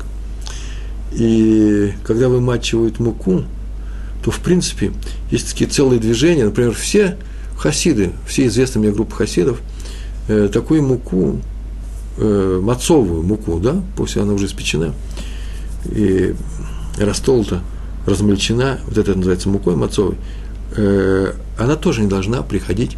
[1.13, 3.43] И когда вымачивают муку,
[4.23, 4.91] то, в принципе,
[5.29, 6.45] есть такие целые движения.
[6.45, 7.17] Например, все
[7.57, 9.59] хасиды, все известные мне группы хасидов,
[10.27, 11.41] э, такую муку,
[12.17, 14.93] э, мацовую муку, да, после она уже испечена,
[15.85, 16.35] и
[16.97, 17.61] растолта,
[18.05, 20.15] размельчена, вот это называется мукой мацовой,
[20.75, 22.97] э, она тоже не должна приходить,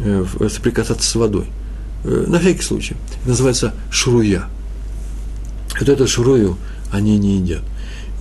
[0.00, 1.46] э, соприкасаться с водой.
[2.04, 2.96] Э, на всякий случай.
[3.24, 4.48] Называется шруя.
[5.78, 6.56] Вот эту шрую
[6.92, 7.62] они не едят.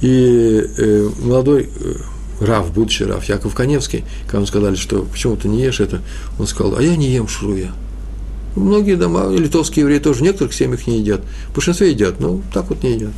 [0.01, 1.95] И э, молодой э,
[2.41, 6.01] Рав, будущий Рав, Яков Коневский, когда ему сказали, что почему ты не ешь это,
[6.37, 7.71] он сказал, а я не ем шруя.
[8.55, 11.21] Многие дома, литовские евреи тоже в некоторых семьях не едят.
[11.49, 13.11] В большинстве едят, но так вот не едят.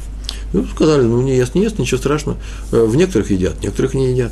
[0.53, 2.37] Ну, сказали, ну, не ест, не ест, ничего страшного.
[2.71, 4.31] Э, в некоторых едят, некоторых не едят.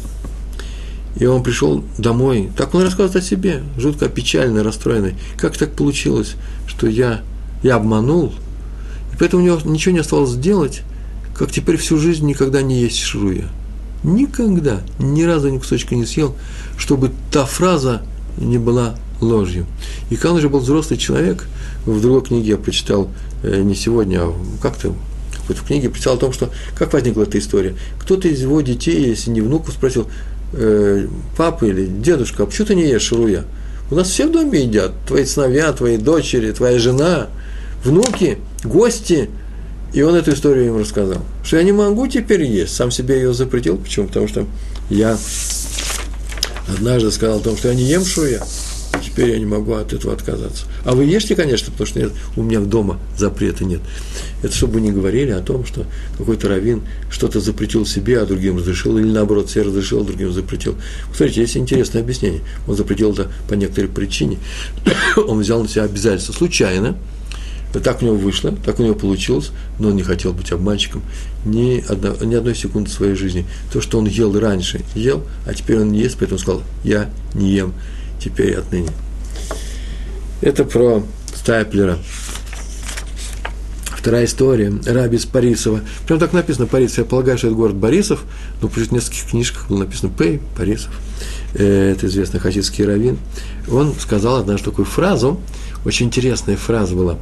[1.17, 5.15] И он пришел домой, так он рассказывает о себе, жутко печальный, расстроенный.
[5.37, 6.35] Как так получилось,
[6.67, 7.21] что я,
[7.63, 8.33] я обманул,
[9.13, 10.81] и поэтому у него ничего не осталось сделать,
[11.37, 13.45] как теперь всю жизнь никогда не есть шруя.
[14.03, 16.35] Никогда, ни разу ни кусочка не съел,
[16.77, 18.01] чтобы та фраза
[18.37, 19.65] не была ложью.
[20.09, 21.47] И когда уже был взрослый человек,
[21.85, 23.09] в другой книге я прочитал,
[23.43, 24.93] э, не сегодня, а как-то
[25.47, 27.75] в книге прочитал о том, что как возникла эта история.
[27.99, 30.07] Кто-то из его детей, если не внуков, спросил,
[30.53, 33.43] э, папа или дедушка, а почему ты не ешь шуруя?
[33.91, 37.27] У нас все в доме едят, твои сыновья, твои дочери, твоя жена,
[37.83, 39.29] внуки, гости.
[39.93, 41.21] И он эту историю им рассказал.
[41.43, 43.77] Что я не могу теперь есть, сам себе ее запретил.
[43.77, 44.07] Почему?
[44.07, 44.47] Потому что
[44.89, 45.17] я
[46.67, 48.43] однажды сказал о том, что я не ем шуя
[49.15, 50.65] теперь я не могу от этого отказаться.
[50.83, 53.79] А вы ешьте, конечно, потому что нет, у меня дома запрета нет.
[54.43, 55.85] Это чтобы не говорили о том, что
[56.17, 60.75] какой-то раввин что-то запретил себе, а другим разрешил, или наоборот, себе разрешил, а другим запретил.
[61.15, 62.41] Смотрите, есть интересное объяснение.
[62.67, 64.37] Он запретил это по некоторой причине.
[65.15, 66.97] Он взял на себя обязательство случайно,
[67.71, 71.01] так у него вышло, так у него получилось, но он не хотел быть обманщиком
[71.43, 73.45] ни, одно, ни одной секунды своей жизни.
[73.71, 77.51] То, что он ел раньше, ел, а теперь он не ест, поэтому сказал, я не
[77.51, 77.73] ем
[78.19, 78.89] теперь отныне.
[80.45, 81.01] Это про
[81.33, 81.97] Стайплера.
[83.97, 84.71] Вторая история.
[84.85, 85.81] Раби из Парисова.
[86.05, 86.99] Прям так написано Парисов.
[86.99, 88.23] Я полагаю, что это город Борисов.
[88.61, 90.91] Но в нескольких книжках было написано Пей, Парисов.
[91.55, 93.17] Э, это известный хасидский раввин.
[93.71, 95.39] Он сказал однажды такую фразу.
[95.83, 97.17] Очень интересная фраза была.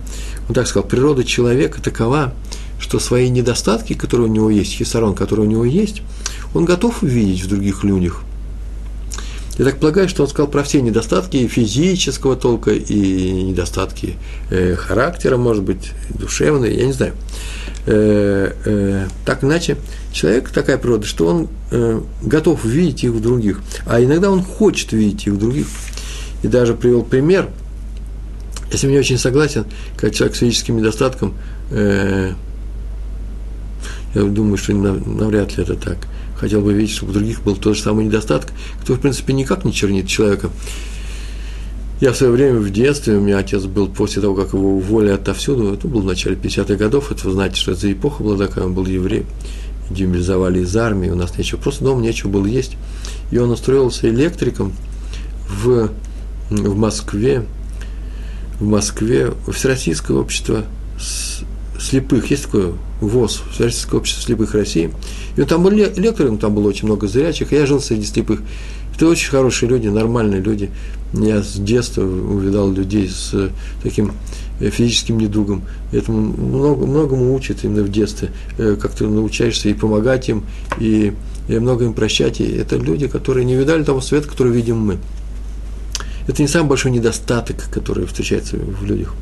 [0.49, 0.85] Он так сказал.
[0.85, 2.33] Природа человека такова,
[2.77, 6.01] что свои недостатки, которые у него есть, хисарон, который у него есть,
[6.53, 8.23] он готов увидеть в других людях–
[9.57, 14.15] я так полагаю, что он сказал про все недостатки физического толка и недостатки
[14.49, 17.13] э, характера, может быть, душевные, я не знаю.
[17.85, 19.77] Э, э, так иначе,
[20.11, 24.91] человек такая природа, что он э, готов видеть их в других, а иногда он хочет
[24.91, 25.67] видеть их в других.
[26.41, 27.49] И даже привел пример,
[28.71, 29.65] если мне очень согласен,
[29.97, 31.35] как человек с физическим недостатком,
[31.69, 32.33] э,
[34.15, 35.97] я думаю, что навряд ли это так–
[36.37, 39.65] хотел бы видеть, чтобы у других был тот же самый недостаток, кто, в принципе, никак
[39.65, 40.49] не чернит человека.
[42.01, 45.11] Я в свое время в детстве, у меня отец был после того, как его уволили
[45.11, 48.37] отовсюду, это было в начале 50-х годов, это вы знаете, что это за эпоха была
[48.45, 49.25] такая, он был еврей,
[49.89, 52.75] демобилизовали из армии, у нас нечего, просто дома нечего было есть.
[53.31, 54.73] И он устроился электриком
[55.47, 55.91] в,
[56.49, 57.45] в Москве,
[58.59, 60.65] в Москве, Всероссийское общество
[61.83, 64.91] слепых, есть такое ВОЗ, Всероссийское общество слепых России.
[65.35, 68.41] И он там был лектором, там было очень много зрячих, я жил среди слепых.
[68.95, 70.69] Это очень хорошие люди, нормальные люди.
[71.13, 74.13] Я с детства увидал людей с таким
[74.59, 75.63] э, физическим недугом.
[75.91, 80.45] Этому много, многому учат именно в детстве, э, как ты научаешься и помогать им,
[80.79, 81.13] и,
[81.47, 82.39] и много им прощать.
[82.39, 84.97] И это люди, которые не видали того света, который видим мы.
[86.27, 89.15] Это не самый большой недостаток, который встречается в людях.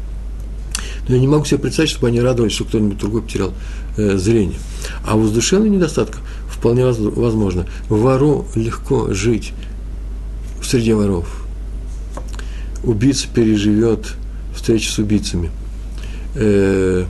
[1.07, 3.53] Но я не могу себе представить, чтобы они радовались, что кто-нибудь другой потерял
[3.97, 4.59] э, зрение.
[5.05, 7.65] А у душевных недостатков вполне возможно.
[7.89, 9.53] Вору легко жить
[10.63, 11.27] среди воров.
[12.83, 14.13] Убийца переживет
[14.55, 15.51] встречу с убийцами.
[16.35, 17.05] Э,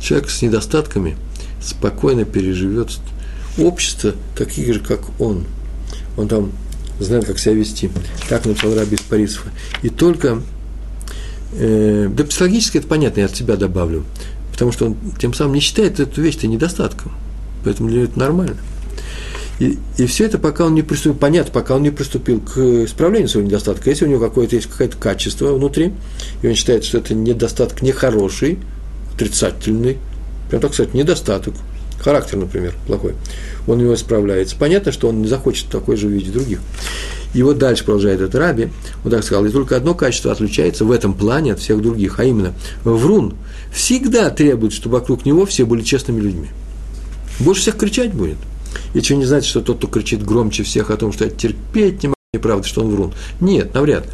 [0.00, 1.16] человек с недостатками
[1.62, 2.98] спокойно переживет
[3.58, 5.44] общество таких же, как он.
[6.16, 6.52] Он там
[6.98, 7.90] знает, как себя вести.
[8.28, 9.50] Так написал Раби из Парисова.
[9.82, 10.42] И только
[11.52, 14.04] Э, да психологически это понятно, я от себя добавлю,
[14.52, 17.12] потому что он тем самым не считает эту вещь недостатком,
[17.64, 18.56] поэтому для него это нормально.
[19.58, 23.28] И, и все это, пока он не приступил, понятно, пока он не приступил к исправлению
[23.28, 23.90] своего недостатка.
[23.90, 25.92] Если у него какое-то есть какое-то качество внутри,
[26.40, 28.58] и он считает, что это недостаток нехороший,
[29.14, 29.98] отрицательный,
[30.48, 31.54] прям так сказать, недостаток,
[31.98, 33.14] характер, например, плохой,
[33.66, 34.56] он его исправляется.
[34.58, 36.60] Понятно, что он не захочет такой же видеть других.
[37.32, 38.70] И вот дальше продолжает этот раби,
[39.04, 42.24] вот так сказал, и только одно качество отличается в этом плане от всех других, а
[42.24, 43.34] именно врун
[43.72, 46.48] всегда требует, чтобы вокруг него все были честными людьми.
[47.38, 48.36] Больше всех кричать будет.
[48.94, 52.02] И что не значит, что тот, кто кричит громче всех о том, что я терпеть
[52.02, 53.12] не могу, неправда, что он врун.
[53.40, 54.12] Нет, навряд ли.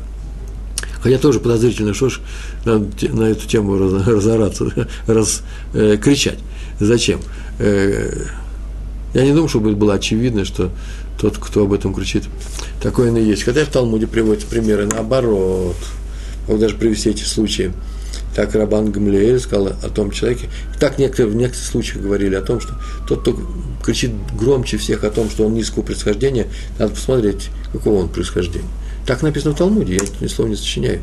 [1.03, 2.21] Хотя тоже подозрительно, что ж
[2.65, 6.39] на, эту тему раз, разораться, раз, э, кричать.
[6.81, 7.21] Зачем?
[7.59, 8.25] Э,
[9.15, 10.71] я не думаю, чтобы было очевидно, что
[11.19, 12.25] тот, кто об этом кричит,
[12.83, 13.45] такое и есть.
[13.45, 15.77] Хотя в Талмуде приводятся примеры наоборот.
[16.47, 17.73] Могу даже привести эти случаи.
[18.35, 20.49] Так Рабан Гамлиэль сказал о том человеке.
[20.79, 22.75] Так некоторые, в некоторых случаях говорили о том, что
[23.09, 23.41] тот, кто
[23.83, 26.47] кричит громче всех о том, что он низкого происхождения,
[26.79, 28.69] надо посмотреть, какого он происхождения.
[29.07, 31.01] Так написано в Талмуде, я ни слова не сочиняю.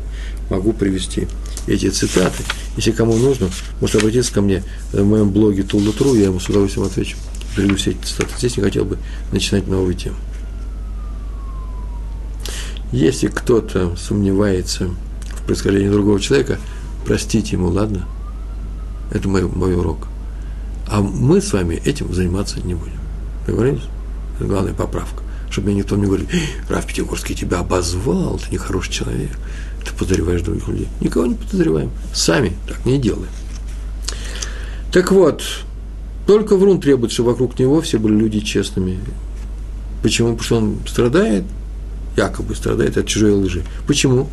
[0.48, 1.26] Могу привести
[1.66, 2.44] эти цитаты.
[2.76, 3.48] Если кому нужно,
[3.80, 7.16] может обратиться ко мне в моем блоге Тулдутру, я ему с удовольствием отвечу.
[7.54, 8.30] Приведу все эти цитаты.
[8.38, 8.98] Здесь не хотел бы
[9.32, 10.16] начинать новую тему.
[12.92, 14.90] Если кто-то сомневается
[15.36, 16.58] в происхождении другого человека–
[17.04, 18.06] простите ему, ладно?
[19.12, 20.08] Это мой, мой урок.
[20.88, 22.98] А мы с вами этим заниматься не будем.
[23.46, 23.84] Договорились?
[24.36, 25.22] Это главная поправка.
[25.50, 26.26] Чтобы мне никто не говорил,
[26.68, 29.30] Раф Пятигорский тебя обозвал, ты нехороший человек,
[29.84, 30.88] ты подозреваешь других людей.
[31.00, 31.90] Никого не подозреваем.
[32.12, 33.28] Сами так не делаем.
[34.90, 35.42] Так вот,
[36.26, 38.98] только Врун требует, чтобы вокруг него все были люди честными.
[40.02, 40.36] Почему?
[40.36, 41.44] Потому что он страдает,
[42.16, 43.62] якобы страдает от чужой лжи.
[43.86, 44.28] Почему?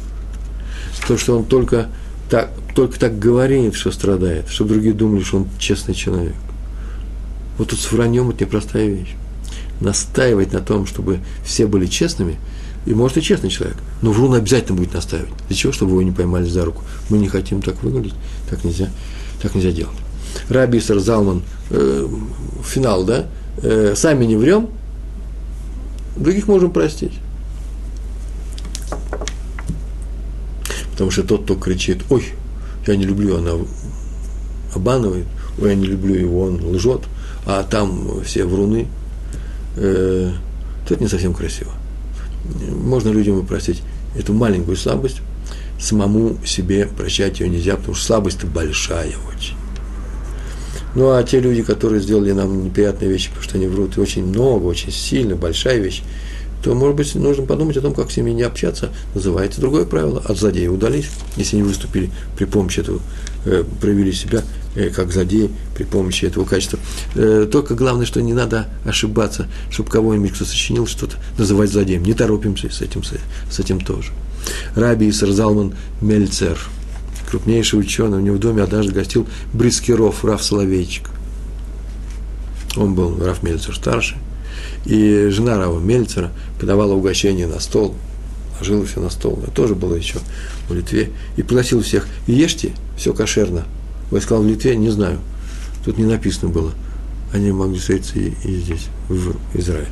[1.02, 1.90] Потому что он только
[2.30, 6.36] так, только так говорит, что страдает, чтобы другие думали, что он честный человек.
[7.58, 9.16] Вот тут с враньем это непростая вещь.
[9.82, 12.38] Настаивать на том, чтобы все были честными,
[12.86, 15.32] и может и честный человек, но врун обязательно будет настаивать.
[15.48, 15.72] Для чего?
[15.72, 16.84] Чтобы его не поймали за руку.
[17.10, 18.16] Мы не хотим так выглядеть,
[18.50, 18.90] так нельзя,
[19.42, 19.96] так нельзя делать.
[20.50, 22.08] Раби Исар Залман, э,
[22.64, 23.26] финал, да?
[23.62, 24.70] Э, сами не врем,
[26.16, 27.14] других можем простить.
[30.92, 32.26] Потому что тот, кто кричит, ой,
[32.88, 33.52] я не люблю, она
[34.76, 35.26] обманывает,
[35.60, 37.02] ой, я не люблю его, он лжет,
[37.46, 38.88] а там все вруны,
[39.78, 40.32] э,
[40.88, 41.72] то это не совсем красиво.
[42.70, 43.82] Можно людям простить
[44.16, 45.22] эту маленькую слабость,
[45.80, 49.56] самому себе прощать ее нельзя, потому что слабость-то большая очень.
[50.96, 54.26] Ну, а те люди, которые сделали нам неприятные вещи, потому что они врут, и очень
[54.26, 56.04] много, очень сильно, большая вещь,
[56.64, 58.90] то, может быть, нужно подумать о том, как с ними не общаться.
[59.16, 60.22] Называется другое правило.
[60.26, 63.00] От злодея удались, если они выступили при помощи этого,
[63.46, 64.44] э, проявили себя
[64.76, 66.80] э, как злодеи при помощи этого качества.
[67.16, 72.04] Э, только главное, что не надо ошибаться, чтобы кого-нибудь, кто сочинил что-то, называть злодеем.
[72.04, 74.12] Не торопимся с этим, с этим тоже.
[74.76, 76.60] Раби Исар Залман Мельцер,
[77.32, 81.10] крупнейший ученый, у него в доме однажды гостил Брискиров, Раф Соловейчик.
[82.76, 84.18] Он был Раф Мельцер старший
[84.86, 87.96] и жена Рава Мельцера подавала угощение на стол,
[88.60, 89.40] ложила все на стол.
[89.44, 90.20] Это тоже было еще
[90.68, 91.12] в Литве.
[91.38, 92.08] И пригласил всех.
[92.28, 93.64] ешьте, все кошерно.
[94.12, 95.20] Я сказал, в Литве, не знаю.
[95.86, 96.74] Тут не написано было.
[97.34, 99.88] Они могли встретиться и, и здесь, в Израиле.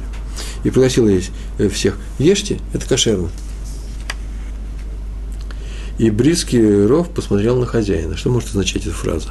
[0.63, 1.97] И пригласил есть э, всех.
[2.17, 3.29] Ешьте, это кошерно.
[5.99, 8.15] И Бриский Ров посмотрел на хозяина.
[8.15, 9.29] Что может означать эта фраза?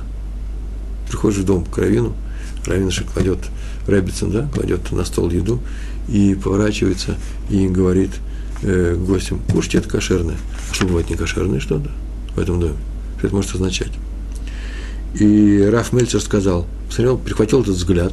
[1.08, 2.14] Приходишь в дом к Равину,
[2.66, 3.38] Равинушек кладет
[3.86, 5.60] Рэббитсон, да, кладет на стол еду
[6.08, 7.16] и поворачивается
[7.48, 8.10] и говорит
[8.62, 10.36] э, гостям, кушайте это кошерное.
[10.70, 11.90] А что бывает не кошерное что-то
[12.36, 12.76] в этом доме?
[13.16, 13.92] Что это может означать?
[15.18, 18.12] И Раф Мельцер сказал, посмотрел, перехватил этот взгляд,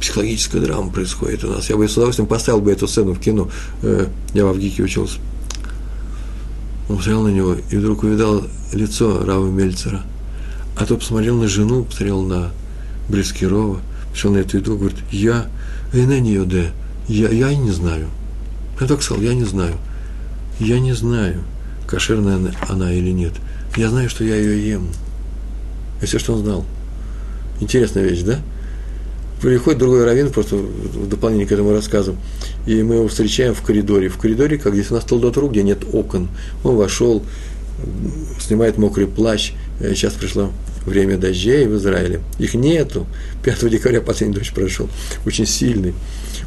[0.00, 1.68] психологическая драма происходит у нас.
[1.68, 3.50] Я бы с удовольствием поставил бы эту сцену в кино.
[3.82, 5.18] Э, я в Авгике учился.
[6.88, 10.02] Он посмотрел на него и вдруг увидал лицо Рава Мельцера.
[10.76, 12.50] А то посмотрел на жену, посмотрел на
[13.08, 13.80] Брискирова–
[14.14, 15.46] что на эту еду, говорит, я,
[15.92, 16.64] и на нее, да,
[17.08, 18.08] я, я не знаю.
[18.80, 19.74] Я так сказал, я не знаю.
[20.58, 21.42] Я не знаю,
[21.86, 23.32] кошерная она, она или нет.
[23.76, 24.88] Я знаю, что я ее ем.
[26.00, 26.64] И все, что он знал.
[27.60, 28.38] Интересная вещь, да?
[29.42, 32.16] Приходит другой раввин, просто в дополнение к этому рассказу,
[32.64, 34.08] и мы его встречаем в коридоре.
[34.08, 36.28] В коридоре, как здесь у нас толдотру, где нет окон.
[36.62, 37.24] Он вошел,
[38.40, 39.52] снимает мокрый плащ.
[39.80, 40.52] Сейчас пришло
[40.86, 42.20] время дождей в Израиле.
[42.38, 43.06] Их нету.
[43.42, 44.88] 5 декабря последний дождь прошел.
[45.26, 45.94] Очень сильный.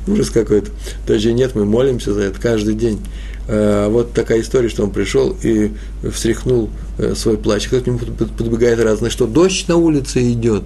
[0.07, 0.71] Ужас какой-то.
[1.05, 3.01] Дождей нет, мы молимся за это каждый день.
[3.49, 5.71] А, вот такая история, что он пришел и
[6.13, 7.67] встряхнул э, свой плащ.
[7.67, 10.63] Кто-то к нему подбегает разное, что дождь на улице идет.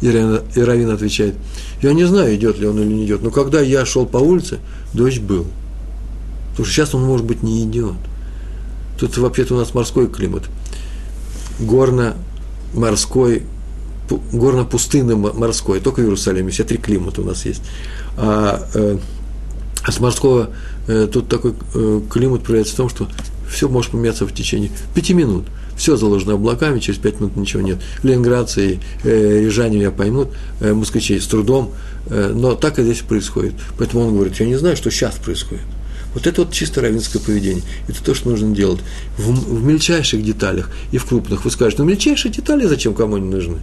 [0.00, 1.34] И Равин отвечает,
[1.82, 4.60] я не знаю, идет ли он или не идет, но когда я шел по улице,
[4.94, 5.46] дождь был.
[6.50, 7.94] Потому что сейчас он, может быть, не идет.
[8.98, 10.44] Тут вообще-то у нас морской климат.
[11.58, 12.14] Горно
[12.74, 13.42] морской
[14.32, 17.62] горно-пустынное морское, только в Иерусалиме, все три климата у нас есть.
[18.16, 18.98] А, э,
[19.82, 20.50] а с морского
[20.86, 23.08] э, тут такой э, климат проявляется в том, что
[23.50, 25.44] все может поменяться в течение пяти минут.
[25.78, 27.78] Все заложено облаками, через пять минут ничего нет.
[28.02, 30.28] Ленинградцы и э, рижане меня поймут,
[30.60, 31.72] э, москвичей с трудом,
[32.08, 33.54] э, но так и здесь происходит.
[33.78, 35.64] Поэтому он говорит, я не знаю, что сейчас происходит.
[36.14, 37.62] Вот это вот чисто равенское поведение.
[37.86, 38.80] Это то, что нужно делать
[39.16, 41.44] в, в мельчайших деталях и в крупных.
[41.44, 43.58] Вы скажете, ну мельчайшие детали зачем кому они нужны?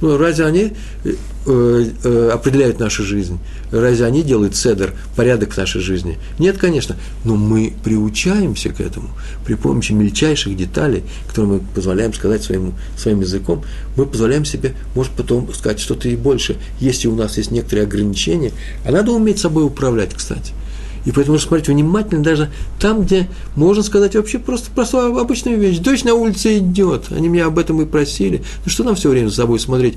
[0.00, 0.72] Ну, разве они
[1.04, 1.14] э,
[1.46, 3.38] э, определяют нашу жизнь?
[3.70, 6.18] Разве они делают седер, порядок в нашей жизни?
[6.38, 9.08] Нет, конечно, но мы приучаемся к этому.
[9.44, 13.64] При помощи мельчайших деталей, которые мы позволяем сказать своим, своим языком,
[13.96, 16.56] мы позволяем себе, может, потом сказать что-то и больше.
[16.78, 18.52] Если у нас есть некоторые ограничения,
[18.84, 20.52] а надо уметь собой управлять, кстати–
[21.06, 25.78] и поэтому нужно смотреть внимательно даже там, где можно сказать вообще просто простую обычную вещь.
[25.78, 27.06] Дождь на улице идет.
[27.10, 28.42] Они меня об этом и просили.
[28.64, 29.96] Ну что нам все время за собой смотреть?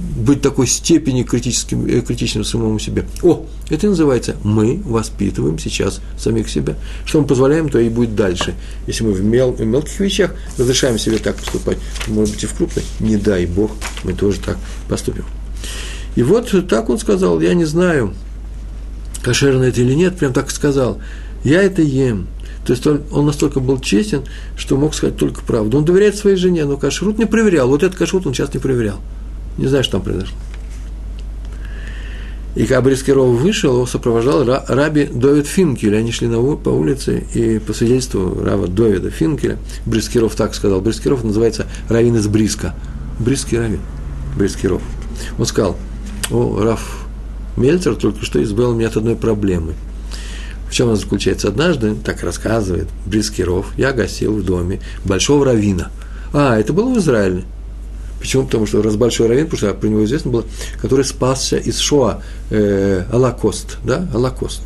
[0.00, 3.04] быть такой степени критическим, э, критичным самому себе.
[3.22, 6.76] О, это называется «мы воспитываем сейчас самих себя».
[7.04, 8.54] Что мы позволяем, то и будет дальше.
[8.86, 11.76] Если мы в, мел, в мелких вещах разрешаем себе так поступать,
[12.08, 13.72] может быть, и в крупных, не дай Бог,
[14.02, 14.56] мы тоже так
[14.88, 15.26] поступим.
[16.16, 18.14] И вот так он сказал, я не знаю,
[19.22, 21.00] кошерно это или нет, прям так сказал.
[21.44, 22.26] Я это ем.
[22.66, 24.22] То есть он, настолько был честен,
[24.56, 25.78] что мог сказать только правду.
[25.78, 27.68] Он доверяет своей жене, но кашрут не проверял.
[27.68, 29.00] Вот этот кашрут он сейчас не проверял.
[29.56, 30.36] Не знаю, что там произошло.
[32.56, 35.96] И когда Брискиров вышел, его сопровождал раби Довид Финкель.
[35.96, 39.56] Они шли на, по улице, и по свидетельству рава Довида Финкеля,
[39.86, 42.74] Брискиров так сказал, Брискиров называется равин из Бриска.
[43.20, 43.80] Бриский равин,
[44.36, 44.82] Брискиров.
[45.38, 45.76] Он сказал,
[46.30, 46.99] о, Раф
[47.60, 49.74] Мельцер только что избавил меня от одной проблемы.
[50.68, 51.48] В чем она заключается?
[51.48, 55.90] Однажды, так рассказывает Брискиров, я гостил в доме большого равина.
[56.32, 57.44] А, это было в Израиле.
[58.20, 58.46] Почему?
[58.46, 60.44] Потому что раз большой раввин, потому что про него известно было,
[60.80, 64.62] который спасся из Шоа, э, Алакост, да, Алакост.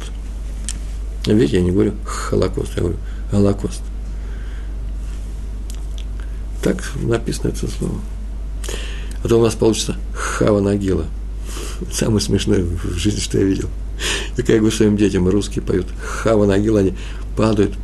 [1.26, 2.98] Видите, я не говорю Холокост, я говорю
[3.32, 3.80] Алакост.
[6.62, 8.00] Так написано это слово.
[9.22, 11.06] А то у нас получится Хава Нагила–
[11.92, 13.68] самое смешное в жизни, что я видел.
[14.36, 16.94] И как я говорю своим детям, русские поют Хава Нагил, они
[17.36, 17.74] падают,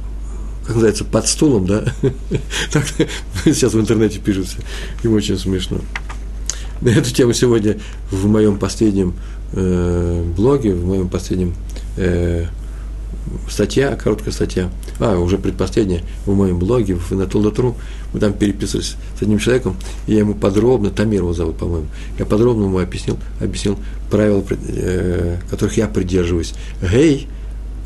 [0.63, 1.85] как называется, под стулом, да?
[2.73, 2.85] Так
[3.45, 4.59] сейчас в интернете пишутся.
[5.03, 5.79] Им очень смешно.
[6.81, 7.79] На эту тему сегодня
[8.11, 9.15] в моем последнем
[9.53, 11.55] э, блоге, в моем последнем
[11.97, 12.47] э,
[13.49, 17.77] статья, короткая статья, а, уже предпоследняя, в моем блоге, в Натулдатру,
[18.13, 21.87] мы там переписывались с одним человеком, и я ему подробно, Тамир его зовут, по-моему,
[22.19, 23.79] я подробно ему объяснил, объяснил
[24.11, 26.55] правила, э, которых я придерживаюсь.
[26.83, 27.29] Гей,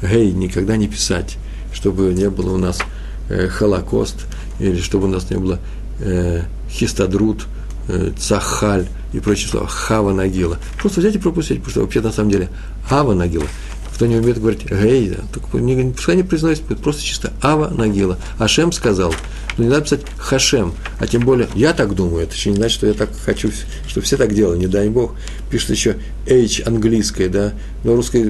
[0.02, 1.36] гей, никогда не писать,
[1.72, 2.80] чтобы не было у нас
[3.28, 4.26] э, Холокост,
[4.60, 5.58] или чтобы у нас не было
[6.00, 7.46] э, Хистадрут,
[7.88, 10.58] э, Цахаль и прочие слова, Хава Нагила.
[10.80, 12.48] Просто взять и пропустить, потому что вообще на самом деле
[12.90, 13.46] Ава Нагила–
[13.95, 18.18] кто не умеет говорить Гейда, только не, пускай не произносит, просто чисто Ава Нагила.
[18.38, 19.14] Ашем сказал,
[19.57, 22.76] но не надо писать Хашем, а тем более, я так думаю, это еще не значит,
[22.76, 23.51] что я так хочу,
[23.86, 25.14] что все так делают, не дай Бог.
[25.49, 25.97] Пишет еще
[26.28, 27.53] H английское, да,
[27.84, 28.24] но русский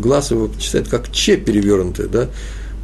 [0.00, 2.28] глаз его читает как Ч перевернутое, да.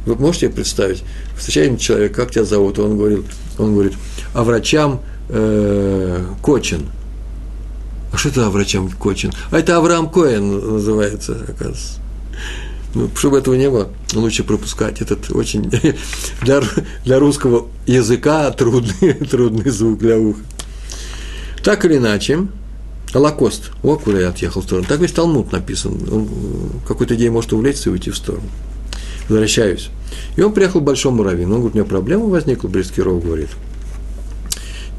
[0.05, 1.03] Вы можете представить,
[1.37, 3.21] встречаем человека, как тебя зовут, он говорит,
[3.57, 3.93] он говорит,
[4.33, 6.87] а врачам э, Кочин–
[8.11, 9.31] а что это Авраам Кочин?
[9.51, 11.99] А это Авраам Коэн называется, оказывается.
[12.93, 15.71] Ну, чтобы этого не было, лучше пропускать этот очень
[16.41, 16.61] для,
[17.05, 20.41] для русского языка трудный, трудный звук для уха.
[21.63, 22.47] Так или иначе,
[23.13, 23.71] Холокост.
[23.83, 24.87] О, куда я отъехал в сторону.
[24.87, 25.97] Так весь Талмуд написан.
[26.11, 26.29] Он
[26.87, 28.43] какой-то идеей может увлечься и уйти в сторону.
[29.27, 29.89] Возвращаюсь.
[30.37, 31.55] И он приехал к большому раввину.
[31.55, 33.49] Он говорит, у меня проблема возникла, Брискиров говорит.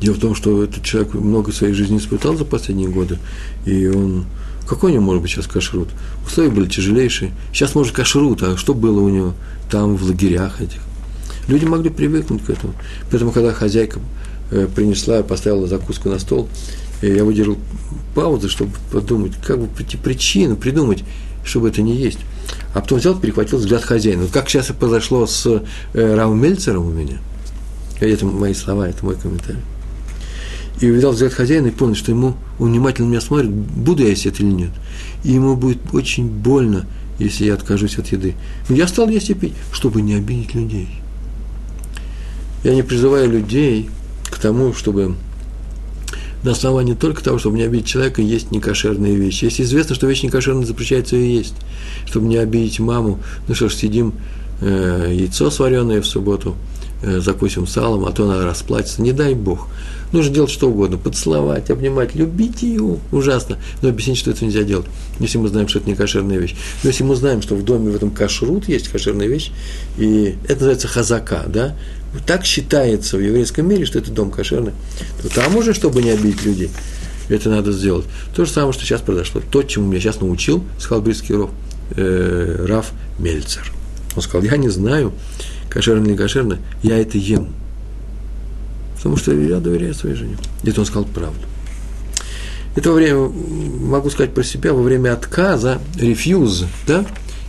[0.03, 3.19] Дело в том, что этот человек много своей жизни испытал за последние годы,
[3.65, 4.25] и он...
[4.67, 5.89] Какой у него может быть сейчас кашрут?
[6.27, 7.33] Условия были тяжелейшие.
[7.53, 9.35] Сейчас, может, кашрут, а что было у него
[9.71, 10.81] там, в лагерях этих?
[11.47, 12.75] Люди могли привыкнуть к этому.
[13.11, 14.01] Поэтому, когда хозяйка
[14.51, 16.49] э, принесла, поставила закуску на стол,
[17.01, 17.59] э, я выдержал
[18.15, 19.69] паузу, чтобы подумать, как бы
[20.03, 21.05] причину, придумать,
[21.45, 22.19] чтобы это не есть.
[22.75, 24.23] А потом взял, перехватил взгляд хозяина.
[24.23, 25.47] Вот как сейчас и произошло с
[25.95, 27.19] э, Рау Мельцером у меня.
[28.01, 29.61] Это мои слова, это мой комментарий
[30.83, 34.27] и увидел взгляд хозяина и понял, что ему, он внимательно меня смотрит, буду я есть
[34.27, 34.71] это или нет.
[35.23, 36.87] И ему будет очень больно,
[37.19, 38.35] если я откажусь от еды.
[38.69, 40.89] Но я стал есть и пить, чтобы не обидеть людей.
[42.65, 43.91] Я не призываю людей
[44.25, 45.15] к тому, чтобы
[46.43, 49.45] на основании только того, чтобы не обидеть человека, есть некошерные вещи.
[49.45, 51.55] Если известно, что вещь некошерная, запрещается ее есть.
[52.07, 54.15] Чтобы не обидеть маму, ну что ж, сидим,
[54.61, 56.57] э, яйцо сваренное в субботу,
[57.03, 59.69] закусим салом, а то она расплачется, не дай Бог.
[60.13, 64.87] Нужно делать что угодно, поцеловать, обнимать, любить ее, ужасно, но объяснить, что это нельзя делать,
[65.19, 66.55] если мы знаем, что это не кошерная вещь.
[66.83, 69.51] Но если мы знаем, что в доме в этом кашрут есть кошерная вещь,
[69.97, 71.75] и это называется хазака, да,
[72.27, 74.73] так считается в еврейском мире, что это дом кошерный,
[75.23, 76.71] то там уже, чтобы не обидеть людей,
[77.31, 78.05] это надо сделать.
[78.35, 79.41] То же самое, что сейчас произошло.
[79.51, 81.51] То, чему меня сейчас научил, сказал бритский Ров,
[81.97, 83.73] э, Раф Мельцер.
[84.15, 85.13] Он сказал, я не знаю,
[85.73, 87.49] кошерно или не кошерно, я это ем.
[88.97, 90.37] Потому что я доверяю своей жене.
[90.63, 91.41] Это он сказал правду.
[92.77, 97.05] Это во время, могу сказать про себя, во время отказа, рефьюз, да,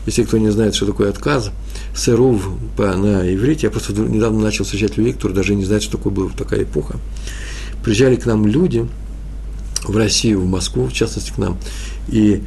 [0.05, 1.51] если кто не знает, что такое отказ,
[1.95, 5.97] сэрув по, на иврите, я просто недавно начал встречать людей, которые даже не знают, что
[5.97, 6.97] такое была такая эпоха.
[7.84, 8.86] Приезжали к нам люди
[9.84, 11.57] в Россию, в Москву, в частности, к нам,
[12.09, 12.43] и,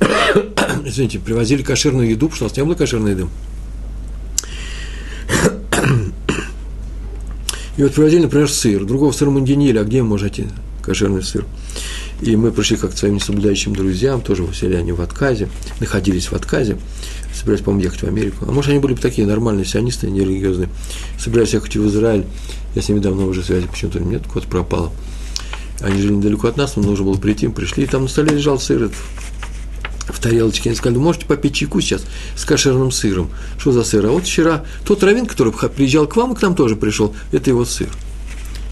[0.84, 3.26] извините, привозили кошерную еду, потому что у нас не было кошерной еды.
[7.76, 8.84] И вот привозили, например, сыр.
[8.84, 10.46] Другого сыра мы не ели, а где вы можете
[10.82, 11.44] кошерный сыр?
[12.20, 15.48] И мы пришли как к своим несоблюдающим друзьям, тоже они в отказе,
[15.80, 16.78] находились в отказе,
[17.34, 18.46] собирались, по-моему, ехать в Америку.
[18.48, 20.68] А может, они были бы такие нормальные сионисты, нерелигиозные.
[21.18, 22.24] Собирались ехать в Израиль.
[22.74, 24.92] Я с ними давно уже связи почему-то нет, куда-то пропало.
[25.80, 28.36] Они жили недалеко от нас, нам нужно было прийти, мы пришли, и там на столе
[28.36, 28.90] лежал сыр
[30.08, 30.70] в тарелочке.
[30.70, 32.04] Они сказали, можете попить чайку сейчас
[32.36, 33.30] с кошерным сыром.
[33.58, 34.06] Что за сыр?
[34.06, 37.50] А вот вчера тот равин, который приезжал к вам и к нам тоже пришел, это
[37.50, 37.88] его сыр.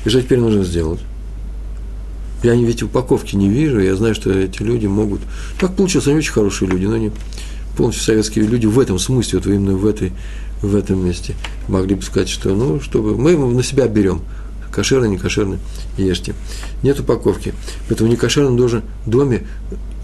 [0.05, 1.01] И что теперь нужно сделать?
[2.43, 5.21] Я ведь упаковки не вижу, я знаю, что эти люди могут...
[5.61, 7.13] Так получилось, они очень хорошие люди, но они
[7.77, 10.13] полностью советские люди в этом смысле, вот именно в, этой,
[10.61, 11.37] в этом месте.
[11.69, 14.23] Могли бы сказать, что, ну, чтобы мы на себя берем,
[14.73, 15.59] кошерный, не кошерный,
[15.97, 16.35] ешьте.
[16.83, 17.55] Нет упаковки.
[17.89, 19.47] Поэтому в некошерном тоже доме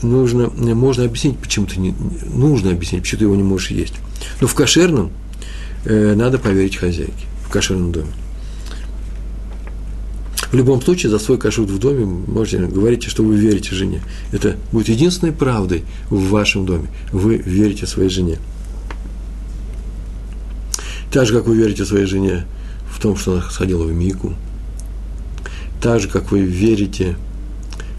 [0.03, 1.95] нужно, можно объяснить, почему ты не,
[2.33, 3.95] нужно объяснить, почему ты его не можешь есть.
[4.41, 5.11] Но в кошерном
[5.85, 8.13] э, надо поверить хозяйке, в кошерном доме.
[10.51, 14.01] В любом случае, за свой кашрут в доме можете говорить, что вы верите жене.
[14.33, 16.89] Это будет единственной правдой в вашем доме.
[17.13, 18.39] Вы верите своей жене.
[21.13, 22.47] Так же, как вы верите своей жене
[22.91, 24.35] в том, что она сходила в Мику,
[25.83, 27.17] так же, как вы верите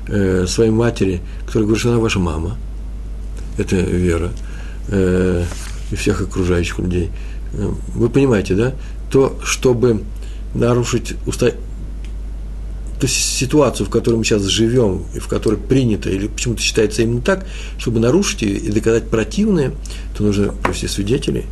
[0.10, 2.58] э, своей матери, которая говорит, что она ваша мама,
[3.58, 4.32] это вера,
[4.90, 5.46] э,
[5.92, 7.10] и всех окружающих людей.
[7.96, 8.74] Вы понимаете, да?
[9.12, 10.04] То, чтобы
[10.54, 11.52] нарушить уста...
[13.00, 17.22] ту ситуацию, в которой мы сейчас живем, и в которой принято, или почему-то считается именно
[17.22, 17.46] так,
[17.80, 19.72] чтобы нарушить ее и доказать противное,
[20.16, 21.46] то нужно привести свидетелей,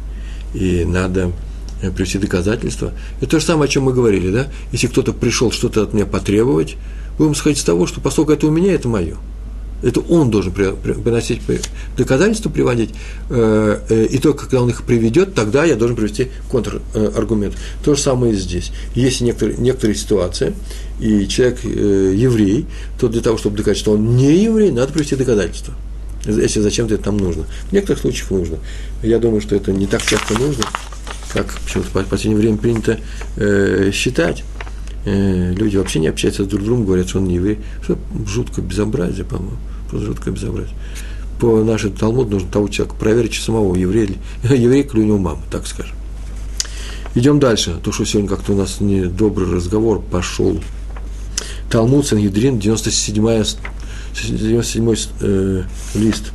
[0.54, 1.32] и надо
[1.80, 2.92] Э, привести доказательства.
[3.22, 4.48] Это то же самое, о чем мы говорили, да?
[4.72, 6.76] Если кто-то пришел что-то от меня потребовать,
[7.18, 9.18] будем сходить с того, что поскольку это у меня, это мое.
[9.84, 11.42] Это он должен приносить
[11.96, 12.96] доказательства, приводить,
[13.30, 17.56] э, э, и только когда он их приведет, тогда я должен привести контраргумент.
[17.84, 18.72] То же самое и здесь.
[18.96, 20.54] Есть некоторые, некоторые ситуации,
[21.00, 22.66] и человек еврей,
[23.00, 25.76] то для того, чтобы доказать, что он не еврей, надо привести доказательства.
[26.26, 27.46] Если зачем-то это там нужно.
[27.70, 28.58] В некоторых случаях нужно.
[29.04, 30.66] Я думаю, что это не так часто нужно,
[31.32, 33.00] как почему-то в последнее время принято
[33.38, 34.44] э, считать.
[35.08, 37.60] Э, люди вообще не общаются друг с другом, говорят, что он не еврей.
[37.82, 39.58] Что жуткое безобразие, по-моему.
[39.90, 40.76] Просто жуткое безобразие.
[41.40, 45.96] По нашему Талмуду нужно того человека проверить, самого еврей или у него мама, так скажем.
[47.16, 47.80] Идем дальше.
[47.82, 50.60] То, что сегодня как-то у нас недобрый разговор пошел.
[51.70, 53.46] Талмуд Сангидрин, 97
[54.14, 55.64] 97 э,
[55.96, 56.34] лист.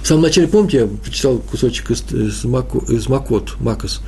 [0.00, 4.00] В самом начале, помните, я прочитал кусочек из, из, Маку, из Макот, Макос,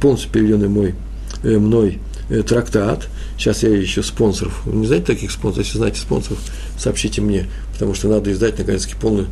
[0.00, 0.94] полностью переведенный мой,
[1.42, 2.05] э, мной э,
[2.46, 3.08] трактат.
[3.38, 4.62] Сейчас я еще спонсоров.
[4.64, 5.66] Вы не знаете таких спонсоров?
[5.66, 6.38] Если знаете спонсоров,
[6.78, 9.26] сообщите мне, потому что надо издать, наконец-таки, полный,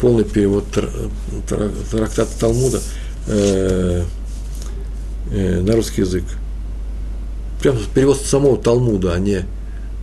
[0.00, 0.64] полный перевод
[1.90, 2.80] трактата Талмуда
[3.26, 4.04] э,
[5.30, 6.24] э, на русский язык.
[7.60, 9.44] Прям перевод самого Талмуда, а не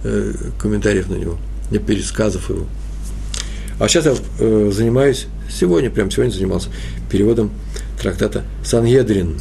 [0.03, 1.37] э, комментариев на него,
[1.71, 2.65] не пересказов его.
[3.79, 6.69] А сейчас я э, занимаюсь, сегодня, прямо сегодня занимался
[7.09, 7.51] переводом
[8.01, 9.39] трактата Сангедрин.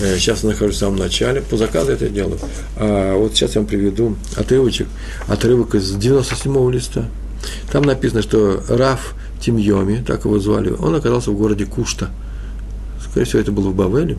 [0.00, 2.38] Э, сейчас я нахожусь в самом начале, по заказу это делаю.
[2.76, 4.88] А вот сейчас я вам приведу отрывочек,
[5.28, 7.04] отрывок из 97-го листа.
[7.70, 12.10] Там написано, что Раф Тимьоми, так его звали, он оказался в городе Кушта.
[13.02, 14.16] Скорее всего, это было в Бавеле,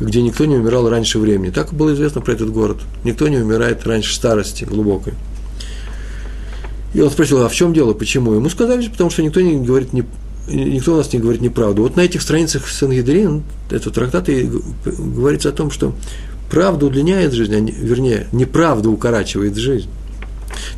[0.00, 1.50] где никто не умирал раньше времени.
[1.50, 2.78] Так было известно про этот город.
[3.04, 5.14] Никто не умирает раньше старости глубокой.
[6.92, 8.34] И он спросил, а в чем дело, почему?
[8.34, 10.04] Ему сказали, потому что никто не говорит не,
[10.46, 11.82] никто у нас не говорит неправду.
[11.82, 14.50] Вот на этих страницах Сангедрин, это трактат, и
[14.84, 15.94] говорится о том, что
[16.50, 19.88] правда удлиняет жизнь, а не, вернее, неправда укорачивает жизнь.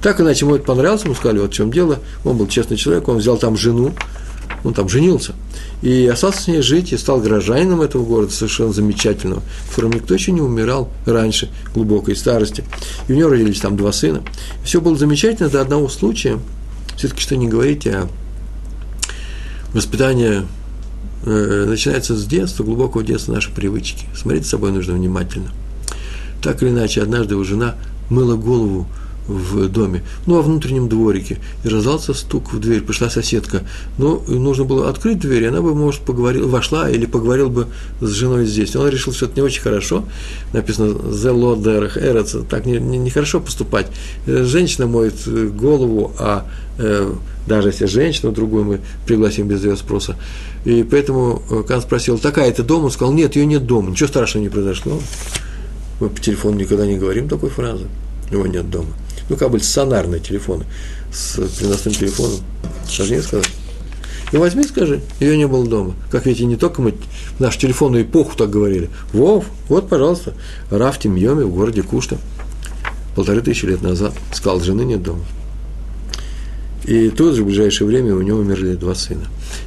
[0.03, 3.09] Так иначе ему это понравилось, ему сказали, вот в чем дело, он был честный человек,
[3.09, 3.93] он взял там жену,
[4.65, 5.35] он там женился,
[5.83, 10.15] и остался с ней жить, и стал горожанином этого города, совершенно замечательного, в котором никто
[10.15, 12.65] еще не умирал раньше, глубокой старости.
[13.09, 14.23] И у него родились там два сына.
[14.65, 16.39] Все было замечательно до одного случая.
[16.97, 18.09] Все-таки что не говорите, а
[19.77, 20.47] воспитание
[21.25, 24.07] э, начинается с детства, глубокого детства наши привычки.
[24.17, 25.51] Смотреть за собой нужно внимательно.
[26.43, 27.75] Так или иначе, однажды его жена
[28.09, 28.87] мыла голову
[29.29, 33.65] в доме, ну, во внутреннем дворике, и раздался стук в дверь, пришла соседка.
[33.99, 37.67] Ну, нужно было открыть дверь, и она бы, может, поговорила, вошла или поговорила бы
[38.01, 38.77] с женой здесь.
[38.77, 40.05] Он решил, что это не очень хорошо,
[40.53, 43.89] написано «the лодерах эрец», так нехорошо не, не, хорошо поступать.
[44.27, 45.17] Женщина моет
[45.57, 46.47] голову, а
[46.79, 47.13] э,
[47.47, 50.17] даже если женщину другую мы пригласим без ее спроса.
[50.65, 52.87] И поэтому э, Кан спросил, такая это дома?
[52.87, 55.01] Он сказал, нет, ее нет дома, ничего страшного не произошло.
[56.01, 57.87] Мы по телефону никогда не говорим такой фразы,
[58.31, 58.91] его нет дома
[59.29, 60.65] ну, как бы стационарные телефоны,
[61.13, 62.41] с переносным телефоном,
[62.89, 63.49] сложнее сказать.
[64.33, 65.95] И возьми, скажи, ее не было дома.
[66.11, 66.95] Как видите, не только мы
[67.37, 68.91] в нашу телефонную эпоху так говорили.
[69.13, 70.35] Вов, вот, пожалуйста,
[70.71, 72.19] Раф Тимьоми в городе Кушта
[73.15, 75.25] полторы тысячи лет назад сказал, жены нет дома.
[76.87, 79.25] И тут же в ближайшее время у него умерли два сына.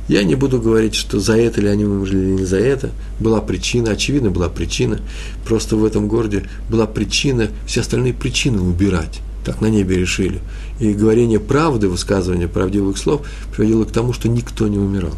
[0.07, 2.91] Я не буду говорить, что за это ли они умерли или не за это.
[3.19, 4.99] Была причина, очевидно, была причина.
[5.45, 10.41] Просто в этом городе была причина, все остальные причины убирать так на небе решили.
[10.79, 15.15] И говорение правды, высказывание правдивых слов приводило к тому, что никто не умирал.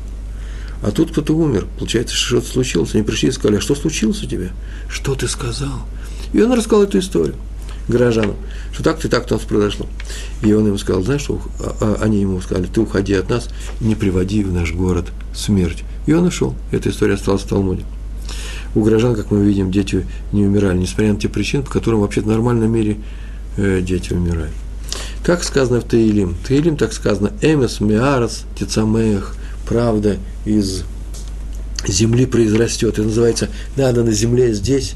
[0.83, 2.95] А тут кто-то умер, получается, что-то случилось.
[2.95, 4.49] Они пришли и сказали, а что случилось у тебя?
[4.87, 5.85] Что ты сказал?
[6.33, 7.35] И он рассказал эту историю
[7.91, 8.35] горожанам,
[8.73, 9.85] что так-то и так-то у нас произошло.
[10.41, 13.49] И он им сказал, знаешь, что а, а, они ему сказали, ты уходи от нас,
[13.79, 15.83] не приводи в наш город смерть.
[16.07, 16.55] И он ушел.
[16.71, 17.83] Эта история осталась в Талмуде.
[18.73, 22.21] У горожан, как мы видим, дети не умирали, несмотря на те причины, по которым вообще
[22.21, 22.97] в нормальном мире
[23.57, 24.53] Э, дети умирают.
[25.23, 26.35] Как сказано в Таилим?
[26.47, 29.35] Таилим так сказано, Эмес, Миарас, Тицамех,
[29.67, 30.83] правда из
[31.85, 32.93] земли произрастет.
[32.93, 34.93] Это называется, надо на земле здесь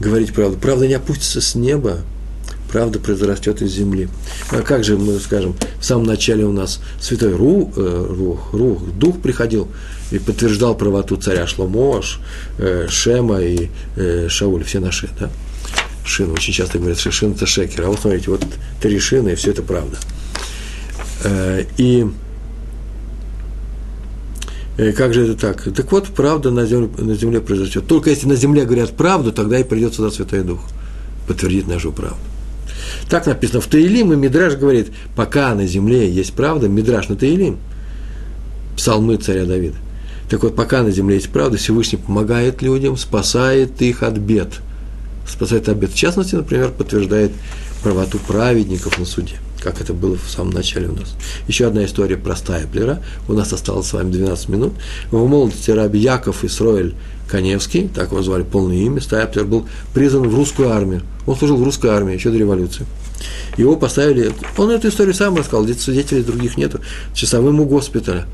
[0.00, 0.58] говорить правду.
[0.58, 1.98] Правда не опустится с неба,
[2.74, 4.08] правда произрастет из земли.
[4.50, 8.82] А как же мы скажем, в самом начале у нас святой Ру, э, Рух, Рух,
[8.98, 9.68] Дух приходил
[10.10, 12.18] и подтверждал правоту царя Шломош,
[12.58, 15.30] э, Шема и э, Шауль, все наши, да?
[16.04, 16.32] шин.
[16.32, 17.84] Очень часто говорят, что шин– это шекер.
[17.84, 18.44] А вот смотрите, вот
[18.80, 19.96] три шины, и все это правда.
[21.22, 22.08] Э, и
[24.78, 25.62] э, как же это так?
[25.72, 27.86] Так вот, правда на земле, на земле произойдет.
[27.86, 30.58] Только если на земле говорят правду, тогда и придет сюда Святой Дух
[31.28, 32.33] подтвердить нашу правду.
[33.08, 37.58] Так написано в Таилим, и Мидраш говорит, пока на земле есть правда, Мидраш на Таилим,
[38.76, 39.76] псалмы царя Давида.
[40.30, 44.48] Так вот, пока на земле есть правда, Всевышний помогает людям, спасает их от бед–
[45.28, 45.90] спасает обед.
[45.90, 47.32] В частности, например, подтверждает
[47.84, 51.14] правоту праведников на суде, как это было в самом начале у нас.
[51.46, 53.02] Еще одна история про Стайплера.
[53.28, 54.72] У нас осталось с вами 12 минут.
[55.10, 56.94] В молодости раби Яков Исроэль
[57.28, 61.02] Коневский, так его звали полное имя, Стайплер был призван в русскую армию.
[61.26, 62.86] Он служил в русской армии еще до революции.
[63.58, 66.80] Его поставили, он эту историю сам рассказал, здесь свидетелей других нету,
[67.14, 68.26] часовым у госпиталя.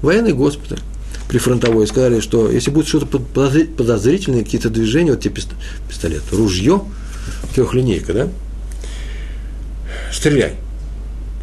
[0.00, 0.80] Военный госпиталь
[1.28, 5.42] прифронтовой, сказали, что если будет что-то подозрительное, какие-то движения, вот тебе
[5.88, 6.82] пистолет, ружье,
[7.54, 8.28] трехлинейка, да,
[10.12, 10.54] стреляй.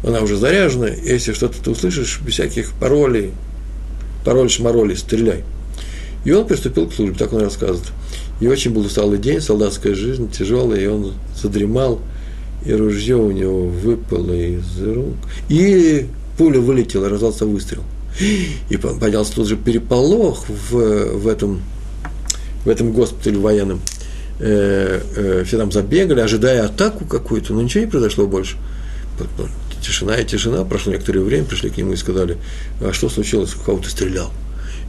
[0.02, 3.32] Она уже заряжена, если что-то ты услышишь, без всяких паролей,
[4.24, 5.44] пароль-шмаролей, стреляй.
[6.24, 7.92] И он приступил к службе, так он рассказывает.
[8.40, 12.00] И очень был усталый день, солдатская жизнь тяжелая, и он задремал,
[12.64, 15.16] и ружье у него выпало из рук.
[15.48, 16.06] И
[16.38, 17.82] пуля вылетела, раздался выстрел–
[18.68, 21.62] и поднялся тут же переполох в, в, этом,
[22.64, 23.80] в этом госпитале военном.
[24.40, 28.56] Э, э, все там забегали, ожидая атаку какую-то, но ничего не произошло больше.
[29.82, 30.64] Тишина и тишина.
[30.64, 32.38] Прошло некоторое время, пришли к нему и сказали,
[32.80, 34.30] а что случилось, кого ты стрелял?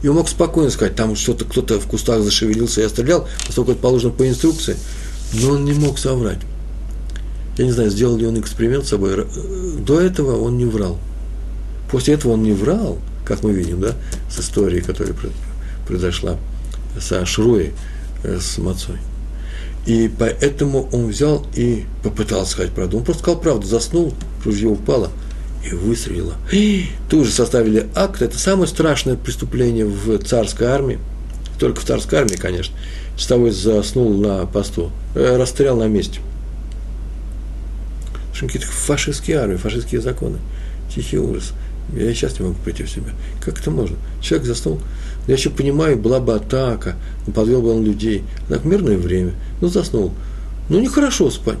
[0.02, 3.80] И он мог спокойно сказать, там что-то кто-то в кустах зашевелился, я стрелял, поскольку это
[3.80, 4.76] положено по инструкции.
[5.34, 6.40] Но он не мог соврать.
[7.56, 9.12] Я не знаю, сделал ли он эксперимент с собой.
[9.14, 9.24] Э,
[9.78, 10.98] до этого он не врал.
[11.90, 13.94] После этого он не врал– как мы видим, да,
[14.30, 15.14] с историей, которая
[15.86, 16.36] произошла
[17.00, 17.72] со Шруей,
[18.24, 18.98] э, с Мацой.
[19.86, 22.98] И поэтому он взял и попытался сказать правду.
[22.98, 24.14] Он просто сказал правду, заснул,
[24.44, 25.10] ружье упало
[25.68, 26.34] и выстрелило.
[26.52, 28.22] И тут же составили акт.
[28.22, 30.98] Это самое страшное преступление в царской армии.
[31.58, 32.74] Только в царской армии, конечно.
[33.16, 36.20] Часовой заснул на посту, э, расстрелял на месте.
[38.38, 40.38] Какие-то фашистские армии, фашистские законы.
[40.92, 41.52] Тихий ужас.
[41.94, 43.10] Я сейчас не могу прийти в себя.
[43.40, 43.96] Как это можно?
[44.20, 44.80] Человек заснул.
[45.26, 46.96] Я еще понимаю, была бы атака,
[47.34, 48.24] подвел бы он людей.
[48.48, 49.34] Так, мирное время.
[49.60, 50.12] Ну, заснул.
[50.68, 51.58] Ну, нехорошо спать.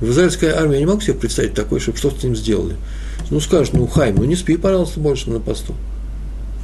[0.00, 2.76] В израильской армии я не могу себе представить такое, чтобы что-то с ним сделали.
[3.30, 5.74] Ну, скажешь, ну, Хайм, ну, не спи, пожалуйста, больше на посту.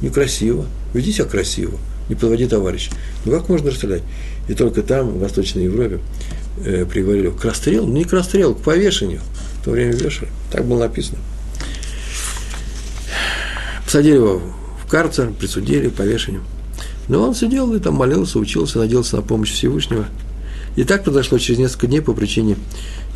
[0.01, 1.77] некрасиво, веди себя красиво,
[2.09, 2.91] не подводи товарища.
[3.25, 4.03] Ну как можно расстрелять?
[4.47, 5.99] И только там, в Восточной Европе,
[6.63, 9.21] э, приговорили к расстрелу, ну не к расстрелу, к повешению.
[9.61, 10.29] В то время вешали.
[10.51, 11.17] Так было написано.
[13.85, 14.41] Посадили его
[14.87, 16.43] в карцер, присудили к повешению.
[17.07, 20.05] Но он сидел и там молился, учился, надеялся на помощь Всевышнего.
[20.75, 22.55] И так произошло через несколько дней по причине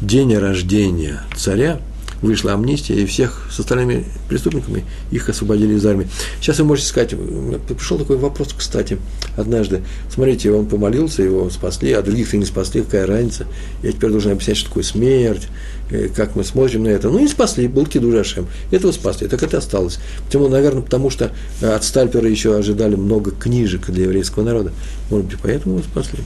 [0.02, 1.80] дня рождения царя–
[2.22, 6.08] вышла амнистия, и всех с остальными преступниками их освободили из армии.
[6.40, 8.98] Сейчас вы можете сказать, пришел такой вопрос, кстати,
[9.38, 9.82] однажды.
[10.14, 13.48] Смотрите, он помолился, его спасли, а других-то не спасли, какая разница?
[13.84, 15.48] Я теперь должен объяснять, что такое смерть,
[15.90, 17.10] э, как мы смотрим на это.
[17.10, 18.48] Ну, не спасли, был Кидуш Ашем.
[18.72, 20.00] Этого спасли, так это осталось.
[20.26, 20.48] Почему?
[20.48, 24.72] Наверное, потому что от Стальпера еще ожидали много книжек для еврейского народа.
[25.10, 26.20] Может быть, поэтому его спасли.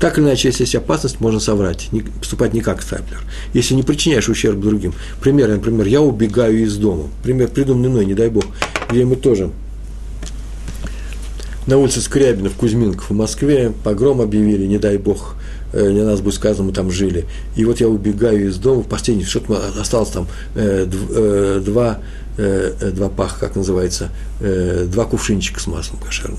[0.00, 3.22] Так или иначе, если есть опасность, можно соврать, не, поступать не как стаплер.
[3.54, 4.92] Если не причиняешь ущерб другим.
[5.22, 7.04] Пример, например, я убегаю из дома.
[7.22, 8.44] Пример придуманный мной, не дай бог,
[8.90, 9.50] где мы тоже
[11.66, 15.34] на улице Скрябина в Кузьминках в Москве погром объявили, не дай бог,
[15.72, 17.24] э, не нас будет сказано, мы там жили.
[17.56, 21.98] И вот я убегаю из дома, в последний, что-то осталось там э, э, два,
[22.36, 26.38] э, два паха, как называется, э, два кувшинчика с маслом кошерным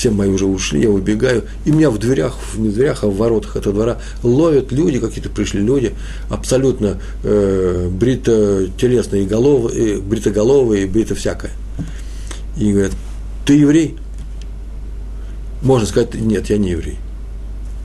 [0.00, 3.18] все мои уже ушли, я убегаю, и меня в дверях, не в дверях, а в
[3.18, 5.92] воротах этого двора ловят люди, какие-то пришли люди,
[6.30, 11.50] абсолютно э, брито-телесные, головы, э, бритоголовые, брито всякое.
[12.56, 12.92] И говорят,
[13.44, 13.96] ты еврей?
[15.60, 16.96] Можно сказать, нет, я не еврей.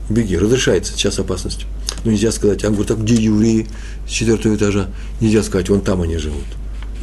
[0.08, 1.66] Беги, разрешается, сейчас опасность.
[2.06, 3.66] Но нельзя сказать, он говорит, а где евреи
[4.08, 4.86] с четвертого этажа?
[5.20, 6.46] Нельзя сказать, вон там они живут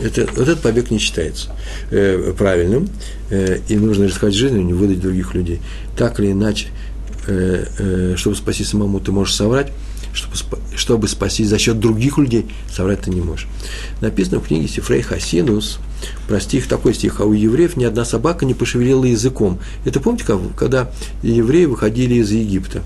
[0.03, 1.49] это, вот этот побег не считается
[1.91, 2.89] э, правильным,
[3.29, 5.61] э, и нужно рисковать жизнью, не выдать других людей.
[5.97, 6.67] Так или иначе,
[7.27, 9.71] э, э, чтобы спасти самому, ты можешь соврать,
[10.13, 10.35] чтобы,
[10.75, 13.47] чтобы спасти за счет других людей, соврать ты не можешь.
[14.01, 15.79] Написано в книге Сифрей Хасинус,
[16.27, 19.59] про стих, такой стих, а у евреев ни одна собака не пошевелила языком.
[19.85, 20.25] Это помните,
[20.57, 20.91] когда
[21.21, 22.83] евреи выходили из Египта?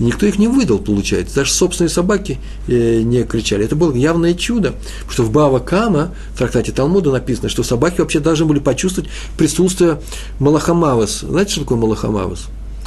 [0.00, 1.36] Никто их не выдал, получается.
[1.36, 3.64] Даже собственные собаки э, не кричали.
[3.64, 4.74] Это было явное чудо.
[5.08, 10.00] Что в Бава Кама, в трактате Талмуда написано, что собаки вообще должны были почувствовать присутствие
[10.40, 11.20] Малахамавес.
[11.20, 12.46] Знаете, что такое Малахамавес?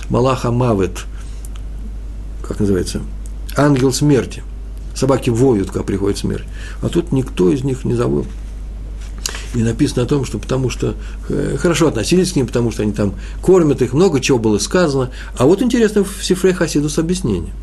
[0.09, 1.05] Малахамавет.
[2.45, 3.01] Как называется?
[3.55, 4.43] Ангел смерти.
[4.93, 6.45] Собаки воют, когда приходит смерть.
[6.81, 8.25] А тут никто из них не завыл.
[9.53, 10.95] И написано о том, что потому что
[11.29, 15.09] э, хорошо относились к ним, потому что они там кормят их, много чего было сказано.
[15.37, 17.53] А вот интересно в Сифре Хасидус объяснение.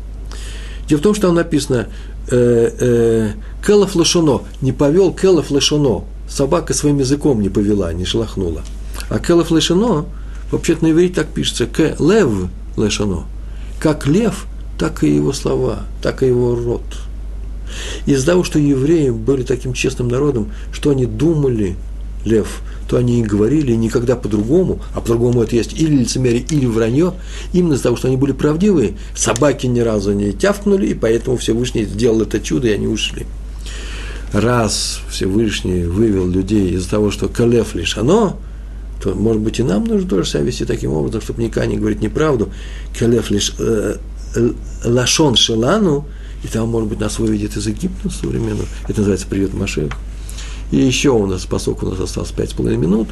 [0.87, 1.87] Дело в том, что там написано
[2.29, 3.31] э, э,
[3.65, 8.61] «Келов лошоно» не повел «Келов лошоно», собака своим языком не повела, не шелохнула.
[9.09, 10.05] А «Келов лошоно»
[10.51, 13.25] вообще-то на иврите так пишется «К лев лошоно»,
[13.79, 14.45] как лев,
[14.77, 16.83] так и его слова, так и его рот–
[18.05, 21.75] из-за того, что евреи были таким честным народом, что они думали,
[22.25, 27.13] лев, то они и говорили никогда по-другому, а по-другому это есть или лицемерие, или вранье,
[27.53, 31.85] именно из-за того, что они были правдивые, собаки ни разу не тявкнули, и поэтому Всевышний
[31.85, 33.25] сделал это чудо, и они ушли.
[34.33, 38.37] Раз Всевышний вывел людей из-за того, что калеф лишь оно,
[39.01, 42.01] то, может быть, и нам нужно тоже себя вести таким образом, чтобы никогда не говорить
[42.01, 42.49] неправду.
[42.97, 43.97] Калеф лишь э,
[44.35, 44.49] э,
[44.83, 46.05] лашон шелану,
[46.45, 48.67] и там, может быть, нас выведет из Египта современного.
[48.83, 49.93] Это называется «Привет, Машех».
[50.71, 53.07] И еще у нас, поскольку у нас осталось пять с половиной минут,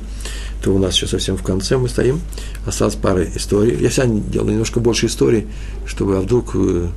[0.62, 2.22] то у нас еще совсем в конце мы стоим.
[2.68, 3.78] Осталось пара историй.
[3.82, 5.48] Я всегда делаю немножко больше историй,
[5.86, 6.90] чтобы, а вдруг, э,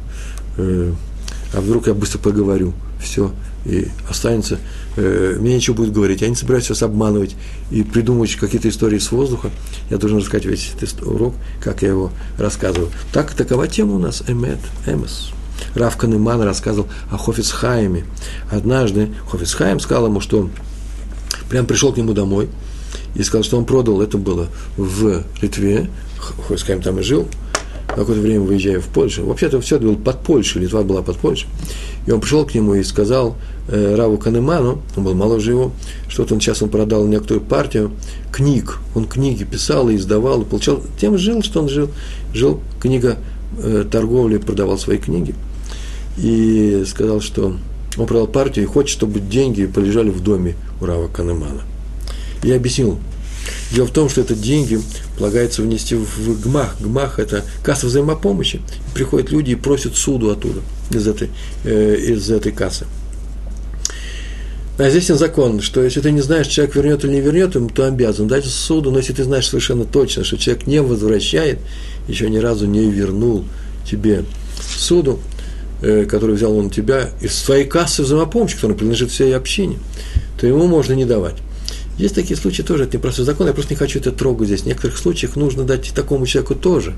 [0.59, 0.93] э,
[1.55, 2.75] а вдруг я быстро поговорю.
[3.03, 3.31] Все,
[3.65, 4.59] и останется.
[4.97, 6.21] Э, мне ничего будет говорить.
[6.21, 7.35] Я не собираюсь вас обманывать
[7.71, 9.51] и придумывать какие-то истории с воздуха.
[9.91, 12.91] Я должен рассказать весь этот урок, как я его рассказываю.
[13.13, 14.23] Так, такова тема у нас.
[14.27, 15.33] Эмет, эмес.
[15.75, 18.05] Рав Канеман рассказывал о Хофицхайме.
[18.51, 20.51] Однажды Хофицхайм сказал ему, что он
[21.49, 22.49] прям пришел к нему домой
[23.15, 25.89] и сказал, что он продал, это было в Литве,
[26.19, 27.29] Хофицхайм там и жил,
[27.89, 29.25] какое-то время выезжая в Польшу.
[29.25, 31.49] Вообще-то все это было под Польшей, Литва была под Польшей.
[32.07, 33.37] И он пришел к нему и сказал
[33.69, 35.73] э, Раву Канеману, он был моложе его,
[36.09, 37.93] что-то он сейчас он продал некоторую партию
[38.33, 38.79] книг.
[38.95, 41.91] Он книги писал и издавал, и получал, тем жил, что он жил.
[42.35, 43.17] Жил книга
[43.59, 45.35] э, торговли, продавал свои книги
[46.17, 47.57] и сказал, что
[47.97, 51.63] он продал партию и хочет, чтобы деньги полежали в доме у Рава Канемана.
[52.43, 52.99] Я объяснил.
[53.73, 54.81] Дело в том, что это деньги
[55.19, 56.77] полагается внести в ГМАХ.
[56.81, 58.61] ГМАХ– это касса взаимопомощи.
[58.95, 60.61] Приходят люди и просят суду оттуда,
[60.91, 61.31] из этой,
[61.65, 62.87] э, из этой кассы.
[64.79, 67.87] А здесь закон, что если ты не знаешь, человек вернет или не вернет, ему, то
[67.87, 71.61] обязан дать суду, но если ты знаешь совершенно точно, что человек не возвращает,
[72.09, 73.47] еще ни разу не вернул
[73.91, 74.25] тебе
[74.61, 75.19] суду,
[75.81, 79.79] который взял он тебя из своей кассы взаимопомощи, которая принадлежит всей общине,
[80.41, 81.37] то ему можно не давать.
[81.99, 84.63] Есть такие случаи тоже, это непростой закон, я просто не хочу это трогать здесь.
[84.63, 86.95] В некоторых случаях нужно дать такому человеку тоже.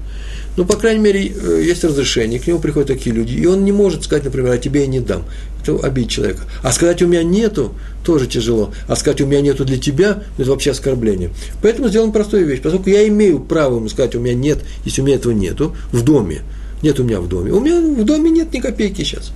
[0.57, 3.71] Ну, по крайней мере, э, есть разрешение, к нему приходят такие люди, и он не
[3.71, 5.23] может сказать, например, а тебе я не дам.
[5.63, 6.43] Это обидеть человека.
[6.65, 8.73] А сказать у меня нету, тоже тяжело.
[8.89, 11.31] А сказать у меня нету для тебя, это вообще оскорбление.
[11.63, 12.61] Поэтому сделаем простую вещь.
[12.61, 16.03] Поскольку я имею право ему сказать, у меня нет, если у меня этого нету, в
[16.03, 16.43] доме,
[16.83, 17.53] нет у меня в доме.
[17.53, 19.33] У меня в доме нет ни копейки сейчас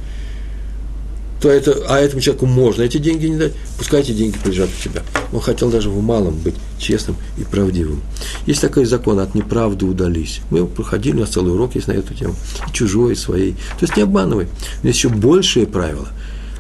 [1.43, 4.83] то это, а этому человеку можно эти деньги не дать, пускай эти деньги прилежат у
[4.83, 5.03] тебя.
[5.33, 8.01] Он хотел даже в малом быть честным и правдивым.
[8.47, 10.41] Есть такой закон, от неправды удались.
[10.51, 12.37] Мы его проходили, у нас целый урок есть на эту тему.
[12.69, 13.53] И чужой, и своей.
[13.53, 14.47] То есть не обманывай.
[14.85, 16.07] Есть еще большие правила.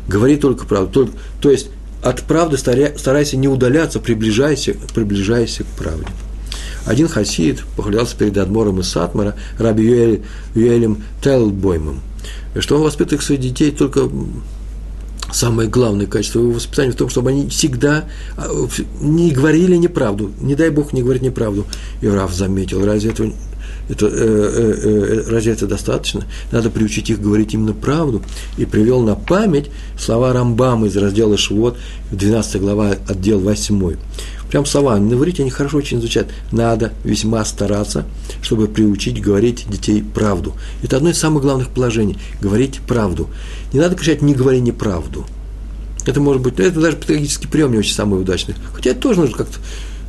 [0.09, 0.91] Говори только правду.
[0.93, 1.69] Только, то есть
[2.03, 6.09] от правды старайся не удаляться, приближайся, приближайся к правде.
[6.87, 10.23] Один хасид похвалялся перед Адмором из Сатмара, раби Юэль,
[10.55, 12.01] Юэлем Телбоймом,
[12.59, 14.09] что он воспитывает своих детей только
[15.33, 18.05] самое главное качество его воспитания в том, чтобы они всегда
[18.37, 18.49] а,
[19.01, 20.31] не говорили неправду.
[20.41, 21.67] Не дай Бог не говорить неправду.
[22.01, 23.33] И Раф заметил, разве это,
[23.89, 26.25] это, э, э, э, разве это достаточно?
[26.51, 28.23] Надо приучить их говорить именно правду.
[28.59, 31.79] И привел на память слова Рамбама из раздела Швот,
[32.11, 33.97] 12 глава, отдел 8.
[34.53, 36.27] Прям слова, на они хорошо очень звучат.
[36.51, 38.05] Надо весьма стараться,
[38.43, 40.53] чтобы приучить говорить детей правду.
[40.83, 43.31] Это одно из самых главных положений– говорить правду.
[43.73, 45.25] Не надо кричать «не говори неправду».
[46.05, 48.55] Это может быть, это даже педагогический прием не очень самый удачный.
[48.75, 49.57] Хотя это тоже нужно как-то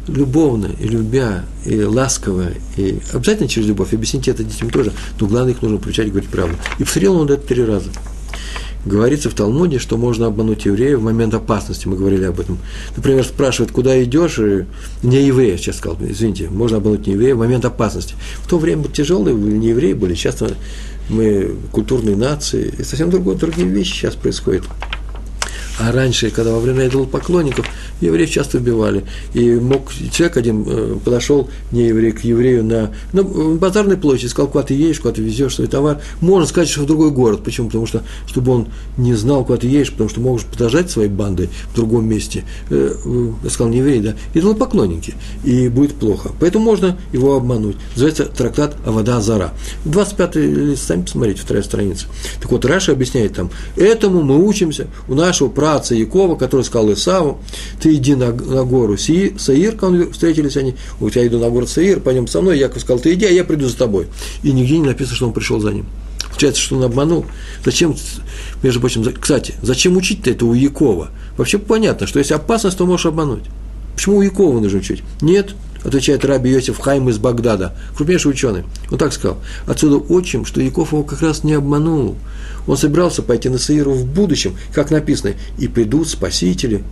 [0.09, 3.93] любовно и любя, и ласково, и обязательно через любовь.
[3.93, 4.91] Объясните это детям тоже,
[5.21, 6.57] но главное их нужно приучать говорить правду.
[6.79, 7.91] И повторил он это три раза
[8.85, 12.57] говорится в Талмуде, что можно обмануть еврея в момент опасности, мы говорили об этом.
[12.95, 14.65] Например, спрашивают, куда идешь, и
[15.01, 18.15] не еврея, сейчас сказал, извините, можно обмануть не еврея в момент опасности.
[18.41, 20.55] В то время тяжелые не евреи были, часто
[21.09, 24.63] мы культурные нации, и совсем другое, другие вещи сейчас происходят.
[25.79, 27.65] А раньше, когда во время идолопоклонников,
[27.99, 29.05] евреев часто убивали.
[29.33, 34.51] И мог человек один э, подошел, не еврей, к еврею на, на базарной площади, сказал,
[34.51, 35.99] куда ты едешь, куда ты везешь свой товар.
[36.21, 37.43] Можно сказать, что в другой город.
[37.43, 37.67] Почему?
[37.67, 38.67] Потому что, чтобы он
[38.97, 42.43] не знал, куда ты едешь, потому что можешь подождать своей бандой в другом месте.
[42.69, 42.93] Э,
[43.43, 45.15] я сказал, не еврей, да, идолопоклонники.
[45.43, 46.31] И будет плохо.
[46.39, 47.77] Поэтому можно его обмануть.
[47.93, 49.53] Называется трактат Авада Зара.
[49.85, 52.05] 25 лист, сами посмотрите, вторая страница.
[52.41, 57.39] Так вот, Раша объясняет там, этому мы учимся у нашего праца Якова, который сказал Исаву,
[57.81, 61.69] ты иди на, на гору Си, Саир, когда встретились они, у тебя иду на город
[61.69, 64.07] Саир, пойдем со мной, Яков сказал, ты иди, а я приду за тобой.
[64.43, 65.85] И нигде не написано, что он пришел за ним.
[66.27, 67.25] Получается, что он обманул.
[67.63, 67.95] Зачем,
[68.61, 71.11] между прочим, кстати, зачем учить-то это у Якова?
[71.37, 73.45] Вообще понятно, что если опасность, то можешь обмануть.
[73.95, 75.01] Почему у Якова нужно учить?
[75.21, 75.55] Нет,
[75.85, 78.63] отвечает Раби Йосиф Хайм из Багдада, крупнейший ученый.
[78.91, 79.37] Он так сказал.
[79.65, 82.17] Отсюда отчим, что Яков его как раз не обманул.
[82.67, 86.83] Он собирался пойти на Саиру в будущем, как написано, и придут спасители,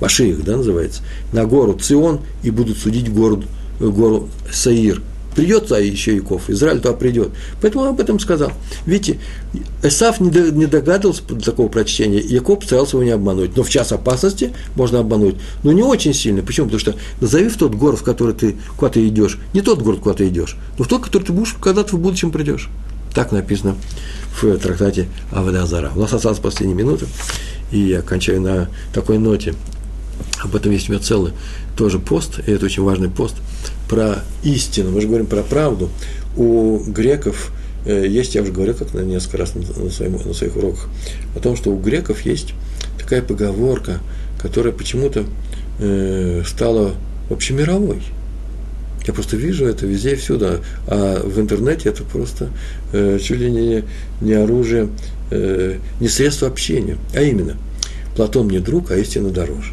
[0.00, 1.02] Машиих, да, называется,
[1.32, 3.44] на гору Цион и будут судить город,
[3.78, 5.02] гору Саир.
[5.34, 7.30] Придет а еще Яков, Израиль туда придет.
[7.62, 8.52] Поэтому он об этом сказал.
[8.84, 9.20] Видите,
[9.82, 13.56] Эсав не догадывался до такого прочтения, Яков старался его не обмануть.
[13.56, 15.36] Но в час опасности можно обмануть.
[15.62, 16.42] Но не очень сильно.
[16.42, 16.66] Почему?
[16.66, 19.38] Потому что назови в тот город, в который ты куда ты идешь.
[19.54, 22.00] Не тот город, куда ты идешь, но в тот, в который ты будешь когда-то в
[22.00, 22.68] будущем придешь.
[23.14, 23.76] Так написано
[24.40, 25.90] в трактате Авадазара.
[25.94, 27.06] У нас осталась последняя минута,
[27.72, 29.54] и я кончаю на такой ноте.
[30.42, 31.32] Об этом есть у меня целый
[31.76, 33.36] тоже пост, и это очень важный пост,
[33.88, 34.90] про истину.
[34.90, 35.90] Мы же говорим про правду.
[36.36, 37.52] У греков
[37.84, 40.88] э, есть, я уже говорил как на несколько раз на, своем, на своих уроках,
[41.34, 42.54] о том, что у греков есть
[42.98, 44.00] такая поговорка,
[44.40, 45.24] которая почему-то
[45.80, 46.92] э, стала
[47.28, 48.02] общемировой.
[49.10, 50.60] Я просто вижу это везде и всюду.
[50.86, 52.48] А в интернете это просто
[52.92, 53.82] э, чуть ли не,
[54.20, 54.88] не оружие,
[55.32, 56.96] э, не средство общения.
[57.12, 57.56] А именно,
[58.14, 59.72] Платон мне друг, а истина дороже.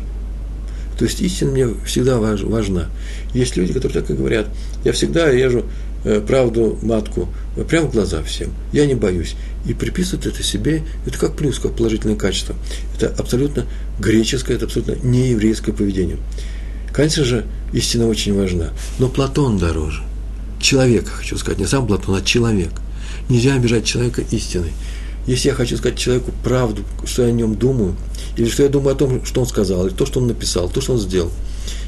[0.98, 2.90] То есть истина мне всегда важ, важна.
[3.36, 4.48] Есть люди, которые так и говорят.
[4.84, 5.66] Я всегда езжу
[6.04, 8.50] э, правду матку э, прямо в глаза всем.
[8.74, 9.36] Я не боюсь.
[9.68, 12.56] И приписывают это себе, это как плюс, как положительное качество.
[12.96, 13.68] Это абсолютно
[14.00, 16.18] греческое, это абсолютно нееврейское поведение.
[16.94, 18.70] Конечно же, истина очень важна,
[19.00, 20.04] но Платон дороже.
[20.60, 22.72] Человека, хочу сказать, не сам Платон, а человек.
[23.30, 24.72] Нельзя обижать человека истиной.
[25.28, 27.96] Если я хочу сказать человеку правду, что я о нем думаю,
[28.38, 30.82] или что я думаю о том, что он сказал, или то, что он написал, то,
[30.82, 31.32] что он сделал–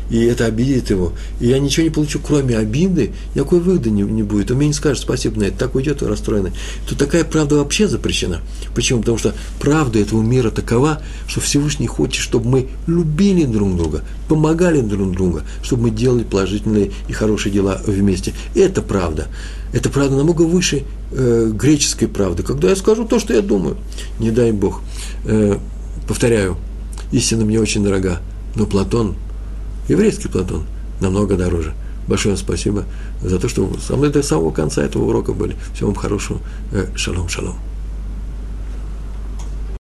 [0.10, 4.24] и это обидит его, и я ничего не получу, кроме обиды, никакой выгоды не, не
[4.24, 4.52] будет.
[4.52, 6.52] Он мне не скажет спасибо на это, так уйдет расстроенный.
[6.88, 8.42] То такая правда вообще запрещена.
[8.74, 9.02] Почему?
[9.02, 14.82] Потому что правда этого мира такова, что Всевышний хочет, чтобы мы любили друг друга, помогали
[14.82, 18.34] друг другу, чтобы мы делали положительные и хорошие дела вместе.
[18.56, 19.28] Это правда.
[19.74, 22.42] Это правда намного выше э, греческой правды.
[22.42, 23.78] Когда я скажу то, что я думаю,
[24.20, 24.82] не дай Бог.
[25.26, 25.58] Э,
[26.08, 26.58] повторяю,
[27.12, 28.20] истина мне очень дорога,
[28.56, 29.16] но Платон
[29.90, 30.64] Еврейский Платон
[31.02, 31.74] намного дороже.
[32.08, 32.86] Большое спасибо
[33.22, 35.56] за то, что вы со мной до самого конца этого урока были.
[35.74, 36.40] Всего вам хорошего.
[36.72, 37.56] Э, шалом, шалом.